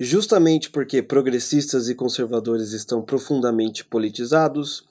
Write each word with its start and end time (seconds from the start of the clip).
Justamente 0.00 0.70
porque 0.70 1.02
progressistas 1.02 1.88
e 1.88 1.94
conservadores 1.94 2.70
estão 2.70 3.02
profundamente 3.02 3.84
politizados, 3.84 4.84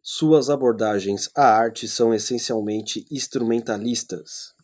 suas 0.00 0.48
abordagens 0.48 1.28
à 1.34 1.46
arte 1.46 1.88
são 1.88 2.14
essencialmente 2.14 3.04
instrumentalistas. 3.10 4.54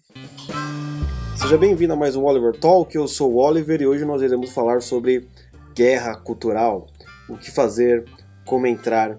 Seja 1.37 1.58
bem-vindo 1.58 1.95
a 1.95 1.96
mais 1.96 2.14
um 2.14 2.24
Oliver 2.24 2.56
Talk, 2.56 2.95
eu 2.95 3.08
sou 3.08 3.32
o 3.32 3.38
Oliver 3.38 3.82
e 3.82 3.88
hoje 3.88 4.04
nós 4.04 4.22
iremos 4.22 4.50
falar 4.50 4.82
sobre 4.82 5.29
guerra 5.74 6.15
cultural, 6.15 6.87
o 7.28 7.37
que 7.37 7.51
fazer, 7.51 8.04
como 8.46 8.69
entrar 8.69 9.19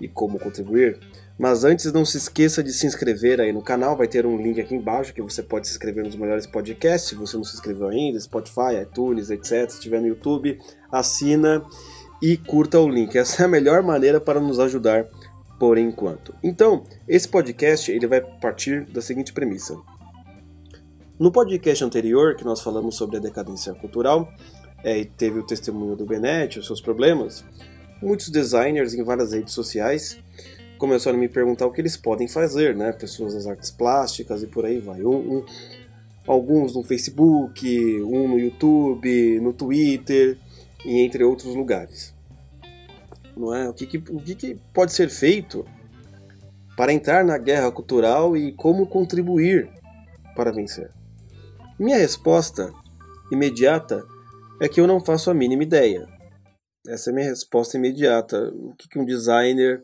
e 0.00 0.06
como 0.06 0.38
contribuir. 0.38 0.96
Mas 1.40 1.64
antes, 1.64 1.90
não 1.90 2.04
se 2.04 2.18
esqueça 2.18 2.62
de 2.62 2.70
se 2.70 2.86
inscrever 2.86 3.40
aí 3.40 3.50
no 3.50 3.62
canal, 3.62 3.96
vai 3.96 4.06
ter 4.06 4.26
um 4.26 4.36
link 4.36 4.60
aqui 4.60 4.74
embaixo 4.74 5.14
que 5.14 5.22
você 5.22 5.42
pode 5.42 5.66
se 5.66 5.72
inscrever 5.72 6.04
nos 6.04 6.14
melhores 6.14 6.46
podcasts, 6.46 7.08
se 7.08 7.14
você 7.14 7.34
não 7.34 7.44
se 7.44 7.54
inscreveu 7.54 7.88
ainda, 7.88 8.20
Spotify, 8.20 8.82
iTunes, 8.82 9.30
etc. 9.30 9.70
Se 9.70 9.76
estiver 9.76 10.02
no 10.02 10.06
YouTube, 10.06 10.60
assina 10.92 11.64
e 12.20 12.36
curta 12.36 12.78
o 12.78 12.86
link. 12.86 13.16
Essa 13.16 13.44
é 13.44 13.46
a 13.46 13.48
melhor 13.48 13.82
maneira 13.82 14.20
para 14.20 14.38
nos 14.38 14.60
ajudar 14.60 15.08
por 15.58 15.78
enquanto. 15.78 16.34
Então, 16.42 16.84
esse 17.08 17.26
podcast 17.26 17.90
ele 17.90 18.06
vai 18.06 18.20
partir 18.20 18.84
da 18.84 19.00
seguinte 19.00 19.32
premissa. 19.32 19.78
No 21.18 21.32
podcast 21.32 21.82
anterior, 21.82 22.36
que 22.36 22.44
nós 22.44 22.60
falamos 22.60 22.96
sobre 22.96 23.16
a 23.16 23.20
decadência 23.20 23.72
cultural, 23.72 24.30
é, 24.84 24.98
e 24.98 25.06
teve 25.06 25.38
o 25.38 25.46
testemunho 25.46 25.96
do 25.96 26.04
Benetti, 26.04 26.58
os 26.58 26.66
seus 26.66 26.82
problemas, 26.82 27.42
muitos 28.02 28.28
designers 28.28 28.92
em 28.92 29.02
várias 29.02 29.32
redes 29.32 29.54
sociais 29.54 30.18
começaram 30.80 31.18
a 31.18 31.20
me 31.20 31.28
perguntar 31.28 31.66
o 31.66 31.70
que 31.70 31.80
eles 31.80 31.96
podem 31.96 32.26
fazer, 32.26 32.74
né? 32.74 32.90
Pessoas 32.90 33.34
das 33.34 33.46
artes 33.46 33.70
plásticas 33.70 34.42
e 34.42 34.46
por 34.46 34.64
aí 34.64 34.80
vai. 34.80 35.02
Um, 35.02 35.36
um, 35.36 35.46
alguns 36.26 36.74
no 36.74 36.82
Facebook, 36.82 38.02
um 38.02 38.26
no 38.26 38.38
YouTube, 38.38 39.38
no 39.40 39.52
Twitter 39.52 40.38
e 40.84 41.00
entre 41.00 41.22
outros 41.22 41.54
lugares. 41.54 42.14
Não 43.36 43.54
é? 43.54 43.68
O 43.68 43.74
que, 43.74 43.86
que 43.86 43.98
o 43.98 44.20
que, 44.20 44.34
que 44.34 44.54
pode 44.72 44.92
ser 44.94 45.10
feito 45.10 45.66
para 46.76 46.94
entrar 46.94 47.22
na 47.24 47.36
guerra 47.36 47.70
cultural 47.70 48.34
e 48.34 48.50
como 48.52 48.86
contribuir 48.86 49.68
para 50.34 50.50
vencer? 50.50 50.90
Minha 51.78 51.98
resposta 51.98 52.72
imediata 53.30 54.02
é 54.62 54.68
que 54.68 54.80
eu 54.80 54.86
não 54.86 54.98
faço 54.98 55.30
a 55.30 55.34
mínima 55.34 55.62
ideia. 55.62 56.08
Essa 56.88 57.10
é 57.10 57.12
a 57.12 57.14
minha 57.14 57.28
resposta 57.28 57.76
imediata. 57.76 58.50
O 58.54 58.74
que, 58.76 58.88
que 58.88 58.98
um 58.98 59.04
designer 59.04 59.82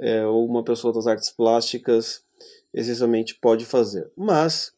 é, 0.00 0.24
ou 0.26 0.46
uma 0.46 0.64
pessoa 0.64 0.92
das 0.92 1.06
artes 1.06 1.30
plásticas 1.30 2.24
essencialmente 2.72 3.34
pode 3.34 3.64
fazer. 3.64 4.10
Mas 4.16 4.72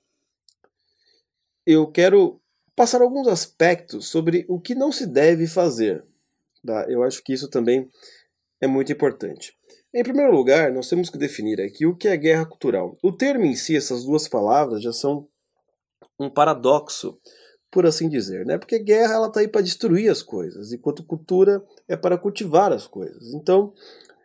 eu 1.67 1.87
quero 1.87 2.41
passar 2.75 3.03
alguns 3.03 3.29
aspectos 3.29 4.09
sobre 4.09 4.45
o 4.49 4.61
que 4.61 4.75
não 4.75 4.91
se 4.91 5.07
deve 5.07 5.47
fazer. 5.47 6.05
Tá? 6.65 6.87
Eu 6.89 7.03
acho 7.03 7.23
que 7.23 7.33
isso 7.33 7.49
também 7.49 7.89
é 8.61 8.67
muito 8.67 8.93
importante. 8.93 9.57
Em 9.95 10.03
primeiro 10.03 10.33
lugar, 10.33 10.73
nós 10.73 10.89
temos 10.89 11.11
que 11.11 11.19
definir 11.19 11.61
aqui 11.61 11.85
o 11.85 11.95
que 11.95 12.09
é 12.09 12.17
guerra 12.17 12.47
cultural. 12.47 12.97
O 13.03 13.13
termo 13.13 13.45
em 13.45 13.55
si, 13.55 13.77
essas 13.77 14.05
duas 14.05 14.27
palavras, 14.27 14.83
já 14.83 14.93
são 14.93 15.29
um 16.19 16.31
paradoxo, 16.31 17.19
por 17.71 17.85
assim 17.85 18.09
dizer, 18.09 18.47
né? 18.47 18.57
Porque 18.57 18.79
guerra 18.79 19.15
ela 19.15 19.27
está 19.27 19.41
aí 19.41 19.49
para 19.49 19.61
destruir 19.61 20.11
as 20.11 20.23
coisas, 20.23 20.73
enquanto 20.73 21.05
cultura 21.05 21.63
é 21.87 21.97
para 21.97 22.17
cultivar 22.17 22.73
as 22.73 22.87
coisas. 22.87 23.35
Então, 23.35 23.75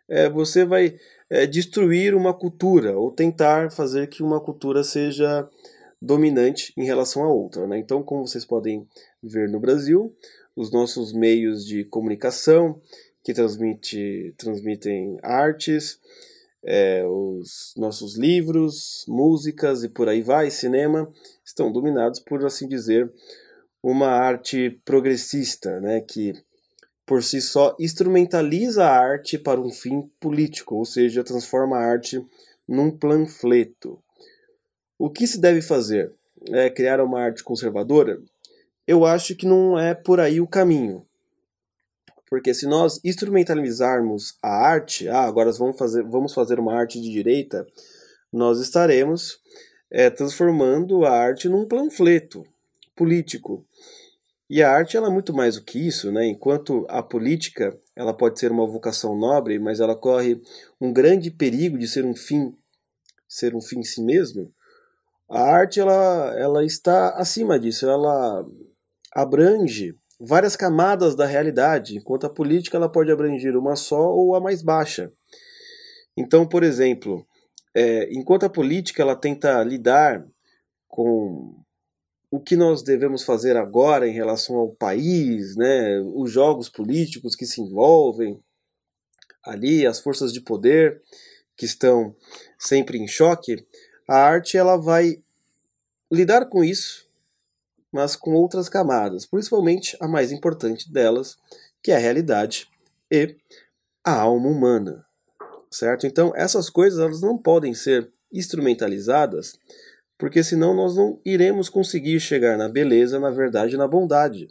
é, 0.08 0.28
você 0.28 0.64
vai 0.64 0.98
é, 1.28 1.46
destruir 1.46 2.14
uma 2.14 2.32
cultura 2.32 2.98
ou 2.98 3.12
tentar 3.12 3.70
fazer 3.70 4.08
que 4.08 4.22
uma 4.22 4.40
cultura 4.40 4.82
seja 4.82 5.48
dominante 6.00 6.72
em 6.76 6.84
relação 6.84 7.22
a 7.24 7.28
outra. 7.28 7.66
Né? 7.66 7.78
Então, 7.78 8.02
como 8.02 8.26
vocês 8.26 8.44
podem 8.44 8.86
ver 9.22 9.48
no 9.48 9.60
Brasil, 9.60 10.14
os 10.56 10.72
nossos 10.72 11.12
meios 11.12 11.66
de 11.66 11.84
comunicação 11.84 12.80
que 13.22 13.34
transmite, 13.34 14.34
transmitem 14.38 15.18
artes, 15.22 16.00
é, 16.64 17.04
os 17.06 17.74
nossos 17.76 18.16
livros, 18.16 19.04
músicas 19.06 19.84
e 19.84 19.88
por 19.88 20.08
aí 20.08 20.22
vai, 20.22 20.50
cinema, 20.50 21.12
estão 21.44 21.70
dominados 21.70 22.20
por 22.20 22.44
assim 22.44 22.66
dizer 22.66 23.12
uma 23.82 24.08
arte 24.08 24.80
progressista, 24.84 25.80
né, 25.80 26.00
que 26.00 26.34
por 27.08 27.24
si 27.24 27.40
só, 27.40 27.74
instrumentaliza 27.80 28.84
a 28.84 28.94
arte 28.94 29.38
para 29.38 29.58
um 29.58 29.70
fim 29.70 30.02
político, 30.20 30.76
ou 30.76 30.84
seja, 30.84 31.24
transforma 31.24 31.78
a 31.78 31.80
arte 31.80 32.22
num 32.68 32.90
panfleto. 32.90 33.98
O 34.98 35.08
que 35.08 35.26
se 35.26 35.40
deve 35.40 35.62
fazer? 35.62 36.12
É 36.50 36.68
criar 36.68 37.00
uma 37.00 37.22
arte 37.22 37.42
conservadora? 37.42 38.20
Eu 38.86 39.06
acho 39.06 39.34
que 39.34 39.46
não 39.46 39.78
é 39.78 39.94
por 39.94 40.20
aí 40.20 40.38
o 40.38 40.46
caminho. 40.46 41.02
Porque 42.28 42.52
se 42.52 42.66
nós 42.66 43.00
instrumentalizarmos 43.02 44.36
a 44.42 44.50
arte, 44.50 45.08
ah, 45.08 45.22
agora 45.22 45.50
vamos 45.52 45.78
fazer, 45.78 46.02
vamos 46.02 46.34
fazer 46.34 46.60
uma 46.60 46.74
arte 46.74 47.00
de 47.00 47.10
direita, 47.10 47.66
nós 48.30 48.60
estaremos 48.60 49.40
é, 49.90 50.10
transformando 50.10 51.06
a 51.06 51.10
arte 51.10 51.48
num 51.48 51.66
panfleto 51.66 52.44
político. 52.94 53.64
E 54.50 54.62
a 54.62 54.70
arte 54.70 54.96
ela 54.96 55.08
é 55.08 55.10
muito 55.10 55.34
mais 55.34 55.56
do 55.56 55.62
que 55.62 55.78
isso, 55.78 56.10
né? 56.10 56.26
Enquanto 56.26 56.86
a 56.88 57.02
política 57.02 57.78
ela 57.94 58.14
pode 58.14 58.40
ser 58.40 58.50
uma 58.50 58.66
vocação 58.66 59.16
nobre, 59.16 59.58
mas 59.58 59.78
ela 59.78 59.94
corre 59.94 60.40
um 60.80 60.92
grande 60.92 61.30
perigo 61.30 61.76
de 61.76 61.86
ser 61.86 62.04
um 62.04 62.14
fim, 62.14 62.56
ser 63.28 63.54
um 63.54 63.60
fim 63.60 63.80
em 63.80 63.84
si 63.84 64.02
mesmo. 64.02 64.50
A 65.28 65.42
arte 65.42 65.78
ela, 65.78 66.34
ela 66.38 66.64
está 66.64 67.10
acima 67.10 67.58
disso, 67.58 67.86
ela 67.86 68.46
abrange 69.12 69.94
várias 70.18 70.56
camadas 70.56 71.14
da 71.14 71.26
realidade, 71.26 71.96
enquanto 71.96 72.26
a 72.26 72.30
política 72.30 72.76
ela 72.78 72.88
pode 72.88 73.12
abranger 73.12 73.54
uma 73.56 73.76
só 73.76 74.10
ou 74.10 74.34
a 74.34 74.40
mais 74.40 74.62
baixa. 74.62 75.12
Então, 76.16 76.48
por 76.48 76.62
exemplo, 76.62 77.24
é, 77.74 78.08
enquanto 78.12 78.44
a 78.44 78.50
política 78.50 79.02
ela 79.02 79.14
tenta 79.14 79.62
lidar 79.62 80.26
com 80.88 81.62
o 82.30 82.38
que 82.38 82.56
nós 82.56 82.82
devemos 82.82 83.22
fazer 83.22 83.56
agora 83.56 84.06
em 84.06 84.12
relação 84.12 84.56
ao 84.56 84.68
país, 84.68 85.56
né, 85.56 86.00
os 86.14 86.30
jogos 86.30 86.68
políticos 86.68 87.34
que 87.34 87.46
se 87.46 87.60
envolvem 87.60 88.38
ali, 89.42 89.86
as 89.86 89.98
forças 89.98 90.32
de 90.32 90.40
poder 90.40 91.00
que 91.56 91.64
estão 91.64 92.14
sempre 92.58 92.98
em 92.98 93.08
choque, 93.08 93.66
a 94.06 94.16
arte 94.16 94.56
ela 94.56 94.76
vai 94.76 95.22
lidar 96.10 96.46
com 96.46 96.62
isso, 96.62 97.06
mas 97.90 98.14
com 98.14 98.34
outras 98.34 98.68
camadas, 98.68 99.26
principalmente 99.26 99.96
a 100.00 100.06
mais 100.06 100.30
importante 100.30 100.92
delas, 100.92 101.38
que 101.82 101.90
é 101.90 101.96
a 101.96 101.98
realidade 101.98 102.68
e 103.10 103.36
a 104.04 104.20
alma 104.20 104.48
humana, 104.48 105.06
certo? 105.70 106.06
Então 106.06 106.32
essas 106.36 106.68
coisas 106.68 106.98
elas 106.98 107.22
não 107.22 107.38
podem 107.38 107.74
ser 107.74 108.10
instrumentalizadas 108.32 109.58
porque 110.18 110.42
senão 110.42 110.74
nós 110.74 110.96
não 110.96 111.20
iremos 111.24 111.68
conseguir 111.68 112.18
chegar 112.18 112.58
na 112.58 112.68
beleza, 112.68 113.20
na 113.20 113.30
verdade 113.30 113.76
na 113.76 113.86
bondade. 113.86 114.48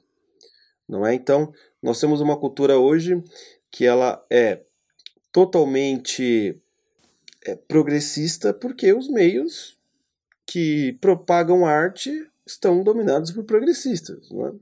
Não 0.88 1.05
é? 1.05 1.13
Então, 1.13 1.53
nós 1.83 2.00
temos 2.00 2.22
uma 2.22 2.39
cultura 2.39 2.79
hoje 2.79 3.22
que 3.69 3.85
ela 3.85 4.25
é 4.29 4.61
totalmente 5.31 6.57
é, 7.45 7.55
progressista 7.55 8.53
porque 8.53 8.94
os 8.94 9.09
meios 9.09 9.78
que 10.45 10.97
propagam 11.01 11.66
arte 11.66 12.25
estão 12.45 12.81
dominados 12.81 13.31
por 13.31 13.44
progressistas. 13.44 14.29
Não 14.31 14.47
é? 14.47 14.53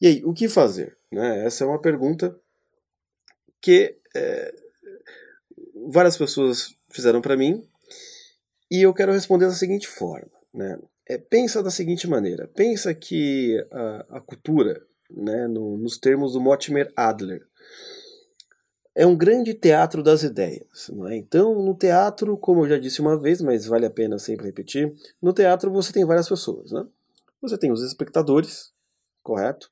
E 0.00 0.06
aí, 0.08 0.24
o 0.24 0.34
que 0.34 0.48
fazer? 0.48 0.98
Né? 1.10 1.46
Essa 1.46 1.62
é 1.62 1.66
uma 1.66 1.80
pergunta 1.80 2.36
que 3.60 3.96
é, 4.14 4.54
várias 5.88 6.16
pessoas 6.16 6.74
fizeram 6.90 7.20
para 7.20 7.36
mim 7.36 7.64
e 8.74 8.82
eu 8.82 8.92
quero 8.92 9.12
responder 9.12 9.46
da 9.46 9.52
seguinte 9.52 9.86
forma. 9.86 10.30
Né? 10.52 10.76
É, 11.08 11.16
pensa 11.16 11.62
da 11.62 11.70
seguinte 11.70 12.08
maneira: 12.08 12.48
pensa 12.48 12.92
que 12.92 13.56
a, 13.70 14.16
a 14.16 14.20
cultura, 14.20 14.84
né, 15.08 15.46
no, 15.46 15.76
nos 15.76 15.96
termos 15.96 16.32
do 16.32 16.40
Mortimer 16.40 16.92
Adler, 16.96 17.46
é 18.96 19.06
um 19.06 19.16
grande 19.16 19.54
teatro 19.54 20.02
das 20.02 20.24
ideias. 20.24 20.88
Não 20.88 21.06
é? 21.06 21.16
Então, 21.16 21.54
no 21.62 21.74
teatro, 21.74 22.36
como 22.36 22.64
eu 22.64 22.70
já 22.70 22.78
disse 22.78 23.00
uma 23.00 23.16
vez, 23.16 23.40
mas 23.40 23.66
vale 23.66 23.86
a 23.86 23.90
pena 23.90 24.18
sempre 24.18 24.46
repetir, 24.46 24.92
no 25.22 25.32
teatro 25.32 25.70
você 25.70 25.92
tem 25.92 26.04
várias 26.04 26.28
pessoas. 26.28 26.72
Né? 26.72 26.84
Você 27.42 27.56
tem 27.56 27.70
os 27.70 27.82
espectadores, 27.82 28.72
correto? 29.22 29.70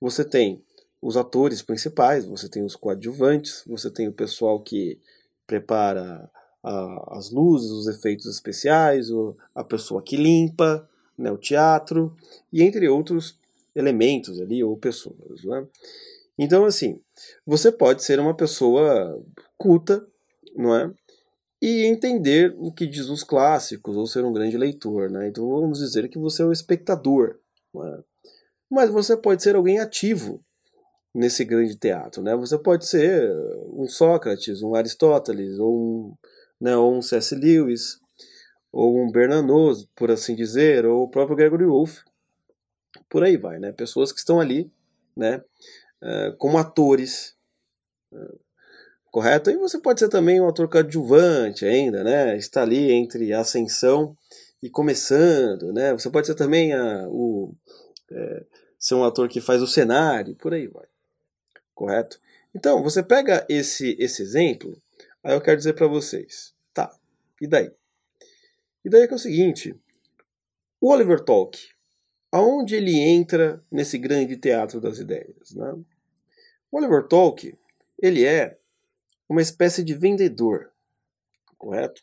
Você 0.00 0.24
tem 0.24 0.64
os 1.02 1.16
atores 1.16 1.60
principais, 1.60 2.24
você 2.24 2.48
tem 2.48 2.64
os 2.64 2.76
coadjuvantes, 2.76 3.64
você 3.66 3.90
tem 3.90 4.06
o 4.06 4.12
pessoal 4.12 4.62
que 4.62 5.00
prepara 5.44 6.30
a, 6.68 7.16
as 7.16 7.30
luzes, 7.30 7.70
os 7.70 7.88
efeitos 7.88 8.26
especiais, 8.26 9.10
o, 9.10 9.34
a 9.54 9.64
pessoa 9.64 10.02
que 10.02 10.16
limpa, 10.16 10.88
né, 11.16 11.32
o 11.32 11.38
teatro, 11.38 12.14
e 12.52 12.62
entre 12.62 12.88
outros 12.88 13.38
elementos 13.74 14.40
ali, 14.40 14.62
ou 14.62 14.76
pessoas. 14.76 15.42
Né? 15.42 15.66
Então, 16.38 16.64
assim, 16.64 17.00
você 17.46 17.72
pode 17.72 18.04
ser 18.04 18.20
uma 18.20 18.34
pessoa 18.34 19.20
culta, 19.56 20.06
não 20.54 20.74
é? 20.74 20.92
E 21.60 21.86
entender 21.86 22.54
o 22.58 22.70
que 22.70 22.86
diz 22.86 23.08
os 23.08 23.24
clássicos, 23.24 23.96
ou 23.96 24.06
ser 24.06 24.24
um 24.24 24.32
grande 24.32 24.56
leitor, 24.56 25.10
né? 25.10 25.26
Então 25.26 25.48
vamos 25.48 25.80
dizer 25.80 26.08
que 26.08 26.18
você 26.18 26.42
é 26.42 26.44
um 26.44 26.52
espectador, 26.52 27.36
é? 27.74 27.98
mas 28.70 28.90
você 28.90 29.16
pode 29.16 29.42
ser 29.42 29.56
alguém 29.56 29.80
ativo 29.80 30.40
nesse 31.12 31.44
grande 31.44 31.74
teatro, 31.74 32.22
né? 32.22 32.36
Você 32.36 32.56
pode 32.56 32.86
ser 32.86 33.28
um 33.72 33.88
Sócrates, 33.88 34.62
um 34.62 34.76
Aristóteles, 34.76 35.58
ou 35.58 35.76
um, 35.76 36.14
né, 36.60 36.76
ou 36.76 36.96
um 36.96 37.02
C.S. 37.02 37.34
Lewis, 37.34 38.00
ou 38.72 38.98
um 38.98 39.10
Bernanos, 39.10 39.88
por 39.96 40.10
assim 40.10 40.34
dizer, 40.34 40.84
ou 40.86 41.04
o 41.04 41.08
próprio 41.08 41.36
Gregory 41.36 41.64
Wolfe. 41.64 42.02
Por 43.08 43.22
aí 43.22 43.36
vai, 43.36 43.58
né? 43.58 43.72
Pessoas 43.72 44.12
que 44.12 44.18
estão 44.18 44.40
ali, 44.40 44.70
né, 45.16 45.42
uh, 46.02 46.36
como 46.36 46.58
atores, 46.58 47.34
uh, 48.12 48.38
correto? 49.10 49.50
E 49.50 49.56
você 49.56 49.78
pode 49.78 50.00
ser 50.00 50.08
também 50.08 50.40
um 50.40 50.48
ator 50.48 50.68
coadjuvante 50.68 51.64
ainda, 51.64 52.04
né? 52.04 52.36
Está 52.36 52.62
ali 52.62 52.92
entre 52.92 53.32
ascensão 53.32 54.16
e 54.62 54.68
começando, 54.68 55.72
né? 55.72 55.92
Você 55.92 56.10
pode 56.10 56.26
ser 56.26 56.34
também 56.34 56.72
a, 56.72 57.06
o 57.08 57.54
é, 58.10 58.44
ser 58.78 58.94
um 58.94 59.04
ator 59.04 59.28
que 59.28 59.40
faz 59.40 59.62
o 59.62 59.66
cenário, 59.66 60.34
por 60.36 60.54
aí 60.54 60.66
vai, 60.66 60.86
correto? 61.74 62.20
Então 62.54 62.82
você 62.82 63.02
pega 63.02 63.44
esse 63.48 63.96
esse 63.98 64.22
exemplo, 64.22 64.80
aí 65.22 65.34
eu 65.34 65.40
quero 65.40 65.56
dizer 65.56 65.74
para 65.74 65.86
vocês, 65.86 66.54
tá? 66.72 66.94
E 67.40 67.46
daí? 67.46 67.70
E 68.84 68.90
daí 68.90 69.02
é 69.02 69.06
que 69.06 69.12
é 69.12 69.16
o 69.16 69.20
seguinte, 69.20 69.74
o 70.80 70.90
Oliver 70.90 71.20
Talk, 71.20 71.58
aonde 72.30 72.76
ele 72.76 72.98
entra 72.98 73.62
nesse 73.70 73.98
grande 73.98 74.36
teatro 74.36 74.80
das 74.80 74.98
ideias, 74.98 75.54
né? 75.54 75.72
O 76.70 76.78
Oliver 76.78 77.06
Talk, 77.06 77.56
ele 78.00 78.24
é 78.24 78.58
uma 79.28 79.42
espécie 79.42 79.82
de 79.82 79.94
vendedor, 79.94 80.70
correto? 81.56 82.00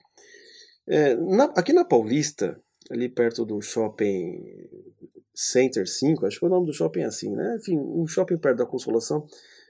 É, 0.88 1.16
na, 1.16 1.46
aqui 1.46 1.74
na 1.74 1.86
Paulista, 1.86 2.62
ali 2.90 3.10
perto 3.10 3.46
do 3.46 3.62
shopping 3.62 4.70
Center 5.34 5.88
5, 5.88 6.26
acho 6.26 6.40
que 6.40 6.46
o 6.46 6.50
nome 6.50 6.68
do 6.68 6.74
shopping 6.74 7.02
é 7.02 7.06
assim, 7.06 7.36
né? 7.36 7.58
Enfim, 7.60 7.78
um 7.78 8.06
shopping 8.08 8.38
perto 8.38 8.58
da 8.58 8.66
Consolação. 8.66 9.28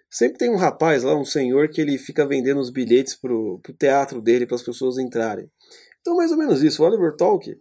Sempre 0.10 0.38
tem 0.38 0.50
um 0.50 0.56
rapaz 0.56 1.04
lá, 1.04 1.16
um 1.16 1.25
senhor, 1.25 1.69
que 1.69 1.81
ele 1.81 1.98
fica 1.98 2.25
vendendo 2.25 2.60
os 2.60 2.69
bilhetes 2.69 3.16
pro, 3.16 3.60
pro 3.62 3.74
teatro 3.74 4.22
dele, 4.22 4.46
para 4.46 4.56
as 4.56 4.63
pessoas 4.63 4.98
entrarem. 4.98 5.50
Então, 6.02 6.16
mais 6.16 6.31
ou 6.31 6.38
menos 6.38 6.63
isso. 6.63 6.84
O 6.84 6.86
Oliver 6.86 7.16
Talk, 7.16 7.57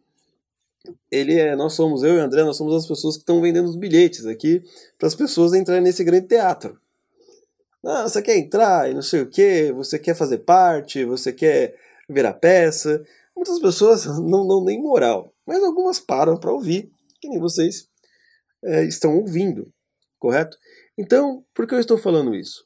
ele 1.11 1.39
é, 1.39 1.57
nós 1.57 1.73
somos, 1.73 2.03
eu 2.03 2.15
e 2.15 2.19
o 2.19 2.23
André, 2.23 2.45
nós 2.45 2.57
somos 2.57 2.75
as 2.75 2.87
pessoas 2.87 3.17
que 3.17 3.23
estão 3.23 3.41
vendendo 3.41 3.69
os 3.69 3.77
bilhetes 3.77 4.27
aqui 4.27 4.63
para 4.99 5.09
as 5.09 5.15
pessoas 5.15 5.55
entrarem 5.55 5.83
nesse 5.83 6.05
grande 6.05 6.29
teatro. 6.29 6.79
Ah, 7.85 8.03
você 8.03 8.23
quer 8.23 8.37
entrar 8.37 8.91
e 8.91 8.95
não 8.95 9.03
sei 9.03 9.23
o 9.23 9.29
que, 9.29 9.71
você 9.73 9.99
quer 9.99 10.15
fazer 10.15 10.39
parte, 10.39 11.05
você 11.05 11.33
quer 11.33 11.75
ver 12.09 12.25
a 12.25 12.33
peça. 12.33 13.05
Muitas 13.37 13.59
pessoas 13.59 14.07
não 14.21 14.47
dão 14.47 14.65
nem 14.65 14.81
moral, 14.81 15.33
mas 15.47 15.63
algumas 15.63 15.99
param 16.01 16.39
para 16.39 16.53
ouvir, 16.53 16.91
que 17.21 17.29
nem 17.29 17.39
vocês 17.39 17.89
é, 18.63 18.85
estão 18.85 19.17
ouvindo, 19.19 19.73
correto? 20.19 20.57
Então, 20.97 21.45
por 21.53 21.67
que 21.67 21.75
eu 21.75 21.81
estou 21.81 21.99
falando 21.99 22.35
isso? 22.35 22.65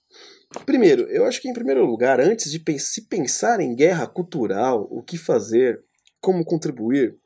Primeiro, 0.65 1.03
eu 1.11 1.25
acho 1.25 1.41
que 1.41 1.49
em 1.49 1.53
primeiro 1.53 1.85
lugar, 1.85 2.21
antes 2.21 2.51
de 2.51 2.79
se 2.79 3.03
pensar 3.03 3.61
em 3.61 3.75
guerra 3.75 4.07
cultural, 4.07 4.87
o 4.91 5.03
que 5.03 5.19
fazer, 5.19 5.83
como 6.21 6.45
contribuir, 6.45 7.19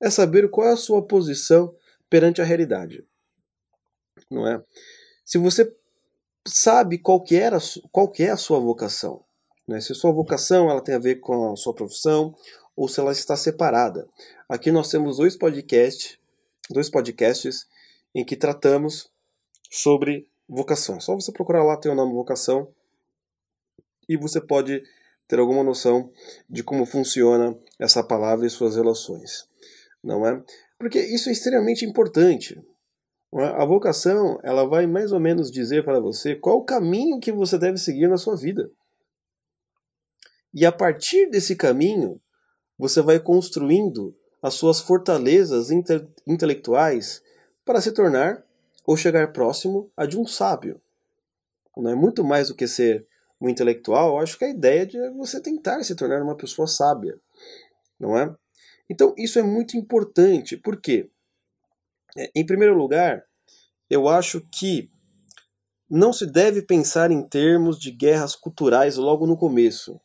é 0.00 0.10
saber 0.10 0.50
qual 0.50 0.68
é 0.68 0.72
a 0.72 0.76
sua 0.76 1.06
posição 1.06 1.74
perante 2.08 2.40
a 2.40 2.44
realidade. 2.44 3.04
Não 4.30 4.46
é? 4.46 4.62
Se 5.24 5.38
você 5.38 5.74
sabe 6.46 6.98
qual 6.98 7.22
que, 7.22 7.36
era, 7.36 7.58
qual 7.90 8.10
que 8.10 8.22
é 8.22 8.30
a 8.30 8.36
sua 8.36 8.58
vocação. 8.58 9.24
Né? 9.66 9.80
Se 9.80 9.92
a 9.92 9.94
sua 9.94 10.12
vocação 10.12 10.70
ela 10.70 10.82
tem 10.82 10.94
a 10.94 10.98
ver 10.98 11.16
com 11.16 11.52
a 11.52 11.56
sua 11.56 11.74
profissão 11.74 12.34
ou 12.74 12.88
se 12.88 12.98
ela 13.00 13.12
está 13.12 13.36
separada. 13.36 14.08
Aqui 14.48 14.70
nós 14.72 14.88
temos 14.88 15.18
dois 15.18 15.36
podcasts, 15.36 16.18
dois 16.70 16.90
podcasts 16.90 17.66
em 18.14 18.24
que 18.24 18.36
tratamos 18.36 19.10
sobre 19.70 20.28
vocação. 20.52 21.00
Só 21.00 21.14
você 21.14 21.32
procurar 21.32 21.64
lá, 21.64 21.76
tem 21.76 21.90
o 21.90 21.94
nome 21.94 22.12
vocação 22.12 22.68
e 24.08 24.16
você 24.16 24.40
pode 24.40 24.82
ter 25.26 25.38
alguma 25.38 25.64
noção 25.64 26.12
de 26.48 26.62
como 26.62 26.84
funciona 26.84 27.56
essa 27.78 28.04
palavra 28.04 28.46
e 28.46 28.50
suas 28.50 28.76
relações. 28.76 29.48
Não 30.04 30.26
é? 30.26 30.42
Porque 30.78 31.00
isso 31.00 31.28
é 31.28 31.32
extremamente 31.32 31.84
importante. 31.84 32.62
A 33.32 33.64
vocação, 33.64 34.38
ela 34.42 34.66
vai 34.66 34.86
mais 34.86 35.10
ou 35.10 35.18
menos 35.18 35.50
dizer 35.50 35.84
para 35.84 35.98
você 35.98 36.36
qual 36.36 36.58
o 36.58 36.64
caminho 36.64 37.18
que 37.18 37.32
você 37.32 37.56
deve 37.56 37.78
seguir 37.78 38.08
na 38.08 38.18
sua 38.18 38.36
vida. 38.36 38.70
E 40.52 40.66
a 40.66 40.72
partir 40.72 41.30
desse 41.30 41.56
caminho, 41.56 42.20
você 42.76 43.00
vai 43.00 43.18
construindo 43.18 44.14
as 44.42 44.52
suas 44.52 44.80
fortalezas 44.80 45.70
inte 45.70 46.06
intelectuais 46.26 47.22
para 47.64 47.80
se 47.80 47.92
tornar 47.92 48.44
ou 48.86 48.96
chegar 48.96 49.32
próximo 49.32 49.90
a 49.96 50.06
de 50.06 50.18
um 50.18 50.26
sábio. 50.26 50.80
Não 51.76 51.90
é 51.90 51.94
muito 51.94 52.22
mais 52.22 52.48
do 52.48 52.54
que 52.54 52.66
ser 52.66 53.06
um 53.40 53.48
intelectual, 53.48 54.10
eu 54.10 54.18
acho 54.18 54.38
que 54.38 54.44
a 54.44 54.50
ideia 54.50 54.86
de 54.86 54.98
você 55.10 55.40
tentar 55.40 55.82
se 55.82 55.96
tornar 55.96 56.22
uma 56.22 56.36
pessoa 56.36 56.68
sábia, 56.68 57.18
não 57.98 58.16
é? 58.16 58.32
Então 58.88 59.14
isso 59.16 59.38
é 59.38 59.42
muito 59.42 59.76
importante, 59.76 60.56
por 60.56 60.80
quê? 60.80 61.10
É, 62.16 62.30
em 62.34 62.46
primeiro 62.46 62.76
lugar, 62.76 63.24
eu 63.90 64.08
acho 64.08 64.40
que 64.52 64.90
não 65.90 66.12
se 66.12 66.24
deve 66.24 66.62
pensar 66.62 67.10
em 67.10 67.22
termos 67.22 67.78
de 67.78 67.90
guerras 67.90 68.34
culturais 68.36 68.96
logo 68.96 69.26
no 69.26 69.36
começo, 69.36 70.00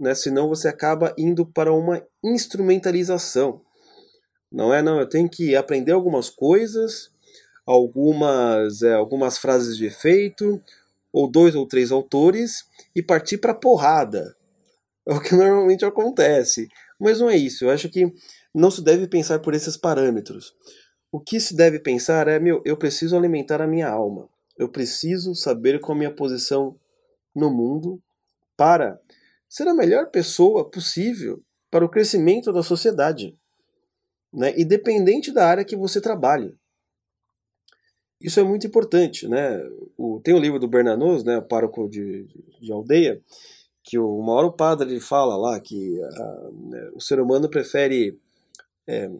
né? 0.00 0.14
senão 0.14 0.48
você 0.48 0.66
acaba 0.66 1.14
indo 1.16 1.46
para 1.46 1.72
uma 1.72 2.02
instrumentalização. 2.24 3.60
Não 4.50 4.72
é, 4.72 4.82
não, 4.82 4.98
eu 4.98 5.08
tenho 5.08 5.28
que 5.28 5.54
aprender 5.54 5.92
algumas 5.92 6.30
coisas, 6.30 7.12
algumas, 7.66 8.82
é, 8.82 8.94
algumas 8.94 9.36
frases 9.36 9.76
de 9.76 9.86
efeito, 9.86 10.62
ou 11.12 11.28
dois 11.28 11.54
ou 11.54 11.66
três 11.66 11.90
autores, 11.90 12.64
e 12.94 13.02
partir 13.02 13.38
para 13.38 13.54
porrada. 13.54 14.36
É 15.06 15.12
o 15.12 15.20
que 15.20 15.34
normalmente 15.36 15.84
acontece. 15.84 16.68
Mas 16.98 17.20
não 17.20 17.28
é 17.28 17.36
isso, 17.36 17.64
eu 17.64 17.70
acho 17.70 17.90
que 17.90 18.10
não 18.54 18.70
se 18.70 18.82
deve 18.82 19.06
pensar 19.06 19.40
por 19.40 19.52
esses 19.52 19.76
parâmetros. 19.76 20.54
O 21.12 21.20
que 21.20 21.40
se 21.40 21.54
deve 21.54 21.78
pensar 21.78 22.28
é, 22.28 22.38
meu, 22.38 22.62
eu 22.64 22.76
preciso 22.76 23.16
alimentar 23.16 23.60
a 23.60 23.66
minha 23.66 23.88
alma. 23.88 24.28
Eu 24.56 24.68
preciso 24.68 25.34
saber 25.34 25.80
qual 25.80 25.94
a 25.94 25.98
minha 25.98 26.14
posição 26.14 26.78
no 27.34 27.50
mundo 27.50 28.00
para 28.56 28.98
ser 29.48 29.68
a 29.68 29.74
melhor 29.74 30.10
pessoa 30.10 30.68
possível 30.70 31.42
para 31.70 31.84
o 31.84 31.88
crescimento 31.88 32.52
da 32.52 32.62
sociedade, 32.62 33.38
né? 34.32 34.54
independente 34.56 35.30
da 35.30 35.46
área 35.46 35.64
que 35.64 35.76
você 35.76 36.00
trabalhe. 36.00 36.54
Isso 38.20 38.40
é 38.40 38.42
muito 38.42 38.66
importante. 38.66 39.28
Né? 39.28 39.62
O, 39.96 40.20
tem 40.20 40.34
o 40.34 40.38
livro 40.38 40.58
do 40.58 40.68
Bernanos, 40.68 41.24
né, 41.24 41.40
pároco 41.40 41.88
de, 41.88 42.26
de 42.60 42.72
aldeia, 42.72 43.20
que 43.82 43.98
o, 43.98 44.18
uma 44.18 44.32
hora 44.32 44.46
o 44.46 44.52
padre 44.52 44.98
fala 45.00 45.36
lá 45.36 45.60
que 45.60 46.02
a, 46.02 46.50
né, 46.52 46.90
o 46.94 47.00
ser 47.00 47.20
humano 47.20 47.48
prefere 47.48 48.18
é, 48.86 49.10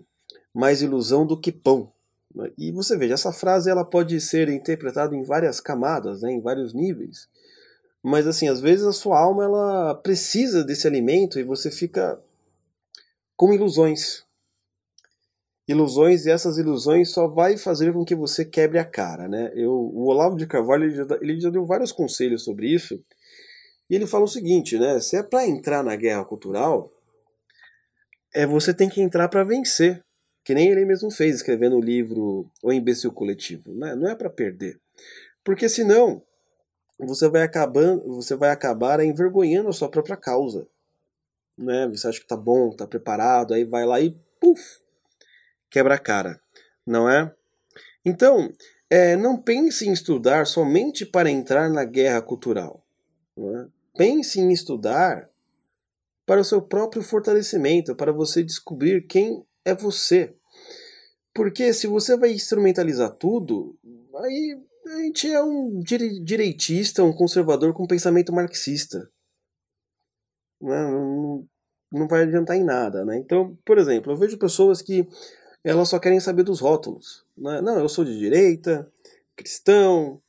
mais 0.54 0.82
ilusão 0.82 1.26
do 1.26 1.38
que 1.38 1.52
pão. 1.52 1.92
E 2.58 2.70
você 2.70 2.98
veja, 2.98 3.14
essa 3.14 3.32
frase 3.32 3.70
ela 3.70 3.84
pode 3.84 4.20
ser 4.20 4.48
interpretada 4.50 5.16
em 5.16 5.22
várias 5.22 5.58
camadas, 5.60 6.20
né, 6.20 6.32
em 6.32 6.40
vários 6.40 6.74
níveis. 6.74 7.28
Mas 8.02 8.26
assim, 8.26 8.48
às 8.48 8.60
vezes 8.60 8.84
a 8.84 8.92
sua 8.92 9.18
alma 9.18 9.44
ela 9.44 9.94
precisa 9.94 10.62
desse 10.62 10.86
alimento 10.86 11.38
e 11.38 11.44
você 11.44 11.70
fica 11.70 12.20
com 13.36 13.52
ilusões. 13.52 14.25
Ilusões 15.68 16.26
e 16.26 16.30
essas 16.30 16.58
ilusões 16.58 17.10
só 17.10 17.26
vai 17.26 17.56
fazer 17.56 17.92
com 17.92 18.04
que 18.04 18.14
você 18.14 18.44
quebre 18.44 18.78
a 18.78 18.84
cara, 18.84 19.26
né? 19.26 19.50
Eu, 19.54 19.72
o 19.72 20.06
Olavo 20.06 20.36
de 20.36 20.46
Carvalho 20.46 20.84
ele 20.84 20.94
já, 20.94 21.06
ele 21.20 21.40
já 21.40 21.50
deu 21.50 21.66
vários 21.66 21.90
conselhos 21.90 22.44
sobre 22.44 22.72
isso. 22.72 23.02
E 23.90 23.94
ele 23.94 24.06
fala 24.06 24.24
o 24.24 24.28
seguinte, 24.28 24.78
né? 24.78 25.00
Se 25.00 25.16
é 25.16 25.22
para 25.22 25.46
entrar 25.46 25.82
na 25.82 25.96
guerra 25.96 26.24
cultural, 26.24 26.92
é 28.34 28.46
você 28.46 28.72
tem 28.72 28.88
que 28.88 29.00
entrar 29.00 29.28
para 29.28 29.42
vencer 29.42 30.04
que 30.46 30.54
nem 30.54 30.68
ele 30.68 30.84
mesmo 30.84 31.10
fez 31.10 31.34
escrevendo 31.34 31.76
o 31.76 31.80
livro 31.80 32.48
O 32.62 32.72
Imbecil 32.72 33.10
Coletivo. 33.10 33.74
Né? 33.74 33.96
Não 33.96 34.08
é 34.08 34.14
para 34.14 34.30
perder. 34.30 34.80
Porque 35.42 35.68
senão 35.68 36.22
você 37.00 37.28
vai, 37.28 37.42
acabando, 37.42 38.04
você 38.14 38.36
vai 38.36 38.50
acabar 38.50 39.00
envergonhando 39.00 39.68
a 39.68 39.72
sua 39.72 39.88
própria 39.88 40.16
causa. 40.16 40.68
Né? 41.58 41.88
Você 41.88 42.06
acha 42.06 42.20
que 42.20 42.28
tá 42.28 42.36
bom, 42.36 42.70
tá 42.70 42.86
preparado, 42.86 43.54
aí 43.54 43.64
vai 43.64 43.84
lá 43.84 44.00
e 44.00 44.16
puf, 44.38 44.78
quebra 45.70 45.94
a 45.94 45.98
cara. 45.98 46.40
Não 46.86 47.08
é? 47.08 47.32
Então, 48.04 48.52
é, 48.88 49.16
não 49.16 49.36
pense 49.40 49.88
em 49.88 49.92
estudar 49.92 50.46
somente 50.46 51.04
para 51.04 51.30
entrar 51.30 51.68
na 51.68 51.84
guerra 51.84 52.22
cultural. 52.22 52.84
É? 53.36 53.66
Pense 53.96 54.40
em 54.40 54.52
estudar 54.52 55.28
para 56.24 56.40
o 56.40 56.44
seu 56.44 56.60
próprio 56.60 57.02
fortalecimento, 57.02 57.94
para 57.94 58.12
você 58.12 58.42
descobrir 58.42 59.06
quem 59.06 59.44
é 59.64 59.74
você. 59.74 60.34
Porque 61.34 61.72
se 61.72 61.86
você 61.86 62.16
vai 62.16 62.32
instrumentalizar 62.32 63.10
tudo, 63.12 63.76
aí 64.16 64.58
a 64.86 64.98
gente 65.02 65.30
é 65.30 65.42
um 65.42 65.80
direitista, 65.80 67.04
um 67.04 67.12
conservador 67.12 67.72
com 67.74 67.86
pensamento 67.86 68.32
marxista. 68.32 69.10
Não, 70.60 70.90
não, 70.90 71.48
não 71.92 72.08
vai 72.08 72.22
adiantar 72.22 72.56
em 72.56 72.64
nada, 72.64 73.04
né? 73.04 73.18
Então, 73.18 73.56
por 73.64 73.78
exemplo, 73.78 74.12
eu 74.12 74.16
vejo 74.16 74.38
pessoas 74.38 74.80
que 74.80 75.06
elas 75.66 75.88
só 75.88 75.98
querem 75.98 76.20
saber 76.20 76.44
dos 76.44 76.60
rótulos. 76.60 77.24
Né? 77.36 77.60
Não, 77.60 77.76
eu 77.76 77.88
sou 77.88 78.04
de 78.04 78.16
direita, 78.16 78.88
cristão, 79.34 80.22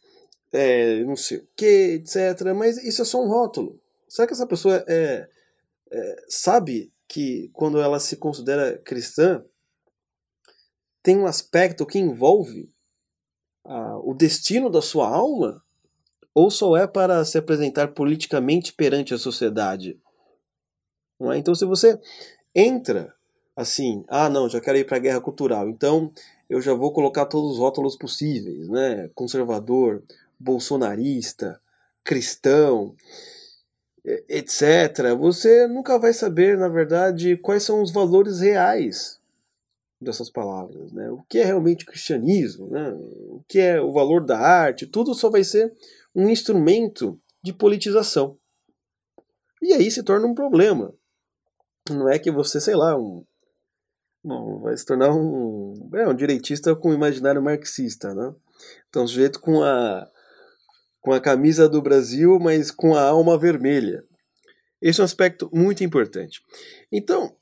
é, 0.52 1.04
não 1.04 1.16
sei 1.16 1.38
o 1.38 1.48
que, 1.56 2.02
etc. 2.02 2.54
Mas 2.56 2.78
isso 2.84 3.04
é 3.04 3.06
só 3.06 3.24
um 3.24 3.28
rótulo. 3.28 3.80
Será 4.08 4.28
que 4.28 4.34
essa 4.34 4.48
pessoa 4.48 4.84
é, 4.88 5.30
é, 5.92 6.26
sabe 6.28 6.92
que 7.08 7.52
quando 7.54 7.80
ela 7.80 8.00
se 8.00 8.18
considera 8.18 8.80
cristã, 8.80 9.46
tem 11.04 11.16
um 11.16 11.28
aspecto 11.28 11.86
que 11.86 12.00
envolve 12.00 12.70
ah, 13.64 14.00
o 14.00 14.16
destino 14.16 14.72
da 14.72 14.82
sua 14.82 15.08
alma? 15.08 15.64
Ou 16.34 16.50
só 16.50 16.76
é 16.76 16.88
para 16.88 17.24
se 17.24 17.38
apresentar 17.38 17.90
politicamente 17.90 18.74
perante 18.74 19.14
a 19.14 19.20
sociedade? 19.20 20.00
É? 21.22 21.38
Então, 21.38 21.54
se 21.54 21.66
você 21.66 22.00
entra 22.56 23.16
assim, 23.58 24.06
ah, 24.08 24.30
não, 24.30 24.48
já 24.48 24.62
quero 24.62 24.78
ir 24.78 24.86
para 24.86 24.98
a 24.98 25.00
guerra 25.00 25.20
cultural, 25.20 25.68
então 25.68 26.12
eu 26.48 26.62
já 26.62 26.76
vou 26.76 26.94
colocar 26.94 27.26
todos 27.26 27.54
os 27.54 27.58
rótulos 27.58 27.98
possíveis, 27.98 28.70
né? 28.70 29.10
Conservador, 29.16 30.04
bolsonarista, 30.40 31.60
cristão, 32.04 32.96
etc. 34.30 35.16
Você 35.18 35.68
nunca 35.68 35.98
vai 35.98 36.14
saber, 36.14 36.56
na 36.56 36.70
verdade, 36.70 37.36
quais 37.38 37.64
são 37.64 37.82
os 37.82 37.92
valores 37.92 38.42
reais 38.42 39.20
dessas 40.00 40.30
palavras, 40.30 40.92
né? 40.92 41.10
O 41.10 41.24
que 41.28 41.40
é 41.40 41.44
realmente 41.44 41.84
cristianismo, 41.84 42.68
né? 42.68 42.92
O 42.92 43.42
que 43.48 43.60
é 43.60 43.82
o 43.82 43.92
valor 43.92 44.24
da 44.24 44.38
arte? 44.38 44.86
Tudo 44.86 45.16
só 45.16 45.32
vai 45.32 45.44
ser 45.44 45.74
um 46.16 46.30
instrumento 46.30 47.20
de 47.42 47.52
politização. 47.52 48.38
E 49.64 49.74
aí 49.74 49.90
se 49.90 50.04
torna 50.04 50.28
um 50.28 50.36
problema. 50.36 50.94
Não 51.90 52.08
é 52.08 52.20
que 52.20 52.30
você, 52.30 52.62
sei 52.62 52.76
lá, 52.76 52.96
um, 52.96 53.26
não, 54.24 54.60
vai 54.60 54.76
se 54.76 54.86
tornar 54.86 55.14
um, 55.14 55.90
é, 55.94 56.08
um 56.08 56.14
direitista 56.14 56.76
com 56.76 56.94
imaginário 56.94 57.42
marxista, 57.42 58.14
né? 58.14 58.34
Então, 58.90 59.04
um 59.04 59.08
sujeito 59.08 59.40
com 59.40 59.64
a, 59.64 60.10
com 61.02 61.14
a 61.14 61.22
camisa 61.22 61.70
do 61.70 61.82
Brasil, 61.82 62.40
mas 62.40 62.72
com 62.72 62.96
a 62.96 63.02
alma 63.02 63.38
vermelha. 63.38 64.04
Esse 64.82 65.00
é 65.00 65.04
um 65.04 65.06
aspecto 65.06 65.50
muito 65.54 65.84
importante. 65.84 66.42
Então, 66.92 67.36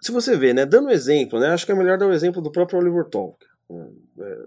se 0.00 0.10
você 0.10 0.36
vê, 0.36 0.52
né, 0.52 0.66
dando 0.66 0.88
um 0.88 0.90
exemplo, 0.90 1.38
né, 1.38 1.48
acho 1.48 1.64
que 1.64 1.72
é 1.72 1.74
melhor 1.74 1.98
dar 1.98 2.06
o 2.06 2.10
um 2.10 2.12
exemplo 2.12 2.42
do 2.42 2.50
próprio 2.50 2.78
Oliver 2.78 3.04
Talk. 3.04 3.44
Né, 3.70 3.90
é, 4.20 4.42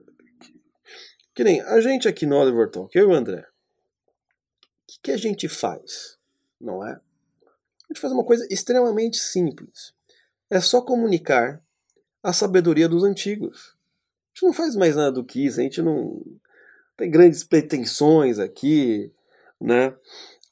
que 1.33 1.43
nem 1.43 1.61
a 1.61 1.79
gente 1.79 2.07
aqui 2.07 2.25
no 2.25 2.37
Oliver 2.37 2.69
Talk, 2.69 2.97
eu 2.97 3.09
e 3.09 3.13
o 3.13 3.15
André, 3.15 3.41
o 3.41 4.87
que, 4.87 4.99
que 5.03 5.11
a 5.11 5.17
gente 5.17 5.47
faz? 5.47 6.17
Não 6.59 6.85
é? 6.85 6.91
A 6.93 7.87
gente 7.93 8.01
faz 8.01 8.11
uma 8.11 8.23
coisa 8.23 8.47
extremamente 8.49 9.17
simples. 9.17 9.93
É 10.49 10.59
só 10.59 10.81
comunicar 10.81 11.61
a 12.21 12.33
sabedoria 12.33 12.87
dos 12.87 13.03
antigos. 13.03 13.75
A 13.75 14.37
gente 14.37 14.43
não 14.43 14.53
faz 14.53 14.75
mais 14.75 14.95
nada 14.95 15.11
do 15.11 15.23
que 15.23 15.45
isso, 15.45 15.59
a 15.59 15.63
gente 15.63 15.81
não 15.81 16.21
tem 16.97 17.09
grandes 17.09 17.43
pretensões 17.43 18.39
aqui, 18.39 19.11
né? 19.59 19.95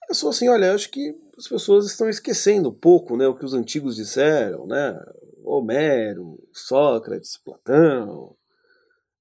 É 0.09 0.13
só 0.13 0.29
assim, 0.29 0.49
olha, 0.49 0.73
acho 0.73 0.89
que 0.89 1.15
as 1.37 1.47
pessoas 1.47 1.85
estão 1.85 2.09
esquecendo 2.09 2.69
um 2.69 2.73
pouco 2.73 3.17
né, 3.17 3.27
o 3.27 3.35
que 3.35 3.45
os 3.45 3.53
antigos 3.53 3.95
disseram, 3.95 4.67
né? 4.67 4.99
Homero, 5.43 6.39
Sócrates, 6.51 7.37
Platão, 7.37 8.35